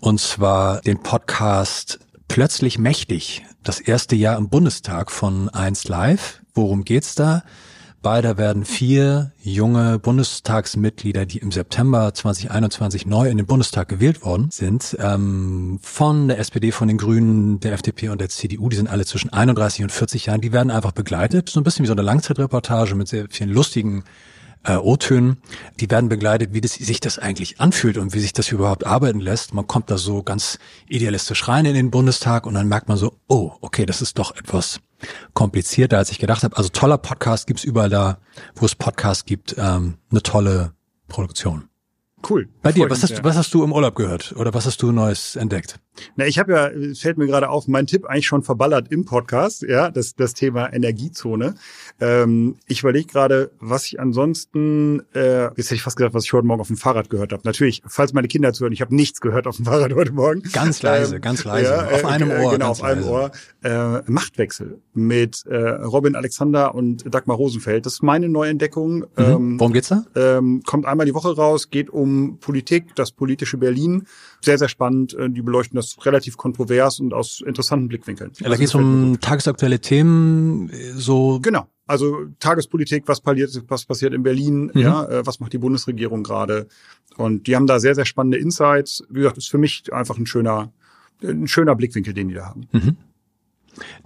Und 0.00 0.20
zwar 0.20 0.80
den 0.80 1.02
Podcast 1.02 2.00
Plötzlich 2.28 2.78
Mächtig. 2.78 3.44
Das 3.62 3.80
erste 3.80 4.16
Jahr 4.16 4.36
im 4.36 4.48
Bundestag 4.48 5.10
von 5.10 5.48
1 5.48 5.88
Live. 5.88 6.40
Worum 6.54 6.84
geht's 6.84 7.14
da? 7.14 7.42
Beider 8.02 8.38
werden 8.38 8.64
vier 8.64 9.32
junge 9.42 9.98
Bundestagsmitglieder, 9.98 11.26
die 11.26 11.38
im 11.38 11.50
September 11.50 12.14
2021 12.14 13.06
neu 13.06 13.28
in 13.28 13.36
den 13.36 13.46
Bundestag 13.46 13.88
gewählt 13.88 14.24
worden 14.24 14.48
sind, 14.50 14.96
ähm, 15.00 15.78
von 15.82 16.28
der 16.28 16.38
SPD, 16.38 16.70
von 16.72 16.88
den 16.88 16.98
Grünen, 16.98 17.58
der 17.60 17.72
FDP 17.72 18.10
und 18.10 18.20
der 18.20 18.28
CDU. 18.28 18.68
Die 18.68 18.76
sind 18.76 18.88
alle 18.88 19.04
zwischen 19.04 19.32
31 19.32 19.82
und 19.82 19.92
40 19.92 20.26
Jahren. 20.26 20.40
Die 20.40 20.52
werden 20.52 20.70
einfach 20.70 20.92
begleitet, 20.92 21.48
so 21.48 21.58
ein 21.58 21.64
bisschen 21.64 21.82
wie 21.82 21.88
so 21.88 21.94
eine 21.94 22.02
Langzeitreportage 22.02 22.94
mit 22.94 23.08
sehr 23.08 23.26
vielen 23.28 23.50
lustigen 23.50 24.04
äh, 24.66 24.76
O-Tönen. 24.76 25.38
Die 25.80 25.90
werden 25.90 26.08
begleitet, 26.08 26.52
wie 26.52 26.60
das, 26.60 26.74
sich 26.74 27.00
das 27.00 27.18
eigentlich 27.18 27.60
anfühlt 27.60 27.98
und 27.98 28.14
wie 28.14 28.20
sich 28.20 28.32
das 28.32 28.50
überhaupt 28.50 28.84
arbeiten 28.84 29.20
lässt. 29.20 29.54
Man 29.54 29.66
kommt 29.66 29.90
da 29.90 29.98
so 29.98 30.22
ganz 30.22 30.58
idealistisch 30.88 31.48
rein 31.48 31.64
in 31.64 31.74
den 31.74 31.90
Bundestag 31.90 32.46
und 32.46 32.54
dann 32.54 32.68
merkt 32.68 32.88
man 32.88 32.96
so, 32.96 33.18
oh, 33.28 33.52
okay, 33.60 33.86
das 33.86 34.02
ist 34.02 34.18
doch 34.18 34.36
etwas 34.36 34.80
komplizierter, 35.34 35.98
als 35.98 36.10
ich 36.10 36.18
gedacht 36.18 36.42
habe. 36.42 36.56
Also 36.56 36.68
toller 36.70 36.98
Podcast 36.98 37.46
gibt's 37.46 37.64
überall 37.64 37.90
da, 37.90 38.18
wo 38.54 38.66
es 38.66 38.74
Podcasts 38.74 39.24
gibt. 39.24 39.54
Ähm, 39.58 39.98
eine 40.10 40.22
tolle 40.22 40.72
Produktion. 41.08 41.68
Cool. 42.28 42.48
Bei 42.62 42.72
dir, 42.72 42.90
was 42.90 43.02
hast, 43.02 43.18
du, 43.18 43.24
was 43.24 43.36
hast 43.36 43.54
du 43.54 43.62
im 43.62 43.72
Urlaub 43.72 43.94
gehört 43.94 44.34
oder 44.36 44.52
was 44.52 44.66
hast 44.66 44.82
du 44.82 44.90
Neues 44.90 45.36
entdeckt? 45.36 45.78
Na, 46.16 46.26
ich 46.26 46.38
habe 46.38 46.52
ja, 46.52 46.70
fällt 46.94 47.18
mir 47.18 47.26
gerade 47.26 47.48
auf, 47.48 47.68
mein 47.68 47.86
Tipp 47.86 48.06
eigentlich 48.06 48.26
schon 48.26 48.42
verballert 48.42 48.90
im 48.90 49.04
Podcast, 49.04 49.62
ja, 49.62 49.90
das, 49.90 50.14
das 50.14 50.34
Thema 50.34 50.72
Energiezone. 50.72 51.54
Ähm, 52.00 52.56
ich 52.66 52.80
überlege 52.80 53.06
gerade, 53.06 53.50
was 53.60 53.86
ich 53.86 54.00
ansonsten, 54.00 55.02
äh, 55.14 55.44
jetzt 55.44 55.66
hätte 55.66 55.74
ich 55.76 55.82
fast 55.82 55.96
gesagt, 55.96 56.14
was 56.14 56.24
ich 56.24 56.32
heute 56.32 56.46
Morgen 56.46 56.60
auf 56.60 56.66
dem 56.68 56.76
Fahrrad 56.76 57.10
gehört 57.10 57.32
habe. 57.32 57.42
Natürlich, 57.44 57.82
falls 57.86 58.12
meine 58.12 58.28
Kinder 58.28 58.52
zuhören, 58.52 58.72
ich 58.72 58.80
habe 58.80 58.94
nichts 58.94 59.20
gehört 59.20 59.46
auf 59.46 59.56
dem 59.56 59.64
Fahrrad 59.64 59.94
heute 59.94 60.12
Morgen. 60.12 60.42
Ganz 60.52 60.82
leise, 60.82 61.16
ähm, 61.16 61.20
ganz 61.20 61.44
leise. 61.44 61.70
Ja, 61.70 61.86
auf 61.86 62.04
einem 62.04 62.30
äh, 62.30 62.42
Ohr. 62.42 62.52
Genau, 62.52 62.68
auf 62.68 62.82
einem 62.82 63.04
Ohr. 63.04 63.30
Äh, 63.62 64.02
Machtwechsel 64.10 64.80
mit 64.94 65.44
äh, 65.46 65.56
Robin 65.56 66.14
Alexander 66.14 66.74
und 66.74 67.12
Dagmar 67.12 67.36
Rosenfeld. 67.36 67.86
Das 67.86 67.94
ist 67.94 68.02
meine 68.02 68.28
Neuentdeckung. 68.28 68.98
Mhm. 68.98 69.06
Ähm, 69.16 69.60
Worum 69.60 69.72
geht's 69.72 69.88
da? 69.88 70.04
Ähm, 70.14 70.62
kommt 70.64 70.86
einmal 70.86 71.06
die 71.06 71.14
Woche 71.14 71.34
raus, 71.34 71.70
geht 71.70 71.90
um 71.90 72.38
Politik, 72.38 72.94
das 72.94 73.12
politische 73.12 73.58
Berlin. 73.58 74.06
Sehr, 74.40 74.58
sehr 74.58 74.68
spannend. 74.68 75.14
Äh, 75.14 75.30
die 75.30 75.42
beleuchten 75.42 75.76
das 75.76 75.85
relativ 76.04 76.36
kontrovers 76.36 77.00
und 77.00 77.12
aus 77.12 77.42
interessanten 77.44 77.88
Blickwinkeln. 77.88 78.32
Ja, 78.36 78.44
da 78.44 78.50
also 78.50 78.58
geht 78.58 78.68
es 78.68 78.74
um 78.74 79.18
tagesaktuelle 79.20 79.80
Themen, 79.80 80.70
so. 80.94 81.40
Genau. 81.40 81.66
Also 81.86 82.26
Tagespolitik, 82.40 83.04
was 83.06 83.20
passiert, 83.20 83.62
was 83.68 83.84
passiert 83.84 84.12
in 84.12 84.22
Berlin, 84.22 84.72
mhm. 84.74 84.80
ja, 84.80 85.04
äh, 85.04 85.26
was 85.26 85.38
macht 85.38 85.52
die 85.52 85.58
Bundesregierung 85.58 86.24
gerade? 86.24 86.66
Und 87.16 87.46
die 87.46 87.54
haben 87.54 87.66
da 87.66 87.78
sehr, 87.78 87.94
sehr 87.94 88.04
spannende 88.04 88.38
Insights. 88.38 89.04
Wie 89.08 89.20
gesagt, 89.20 89.38
ist 89.38 89.48
für 89.48 89.58
mich 89.58 89.92
einfach 89.92 90.18
ein 90.18 90.26
schöner, 90.26 90.72
ein 91.22 91.46
schöner 91.46 91.76
Blickwinkel, 91.76 92.12
den 92.12 92.28
die 92.28 92.34
da 92.34 92.46
haben. 92.46 92.66
Mhm. 92.72 92.96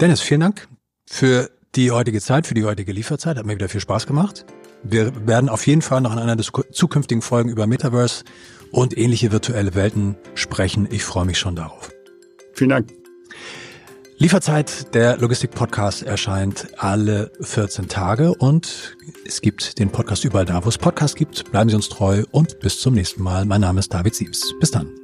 Dennis, 0.00 0.20
vielen 0.20 0.40
Dank 0.40 0.68
für 1.06 1.50
die 1.74 1.90
heutige 1.90 2.20
Zeit, 2.20 2.46
für 2.46 2.54
die 2.54 2.64
heutige 2.64 2.92
Lieferzeit. 2.92 3.36
Hat 3.36 3.46
mir 3.46 3.54
wieder 3.54 3.68
viel 3.68 3.80
Spaß 3.80 4.06
gemacht. 4.06 4.44
Wir 4.82 5.26
werden 5.26 5.48
auf 5.48 5.66
jeden 5.66 5.82
Fall 5.82 6.00
noch 6.00 6.12
in 6.12 6.18
einer 6.18 6.36
der 6.36 6.44
zukünftigen 6.72 7.22
Folgen 7.22 7.50
über 7.50 7.66
Metaverse 7.66 8.24
und 8.70 8.96
ähnliche 8.96 9.32
virtuelle 9.32 9.74
Welten 9.74 10.16
sprechen. 10.34 10.88
Ich 10.90 11.04
freue 11.04 11.24
mich 11.24 11.38
schon 11.38 11.56
darauf. 11.56 11.90
Vielen 12.54 12.70
Dank. 12.70 12.92
Lieferzeit, 14.18 14.94
der 14.94 15.16
Logistik-Podcast 15.16 16.02
erscheint 16.02 16.68
alle 16.76 17.32
14 17.40 17.88
Tage 17.88 18.34
und 18.34 18.98
es 19.24 19.40
gibt 19.40 19.78
den 19.78 19.88
Podcast 19.88 20.26
überall 20.26 20.44
da, 20.44 20.62
wo 20.62 20.68
es 20.68 20.76
Podcasts 20.76 21.16
gibt. 21.16 21.50
Bleiben 21.50 21.70
Sie 21.70 21.76
uns 21.76 21.88
treu 21.88 22.24
und 22.30 22.60
bis 22.60 22.80
zum 22.80 22.92
nächsten 22.92 23.22
Mal. 23.22 23.46
Mein 23.46 23.62
Name 23.62 23.80
ist 23.80 23.94
David 23.94 24.14
Siebs. 24.14 24.52
Bis 24.60 24.70
dann. 24.70 24.99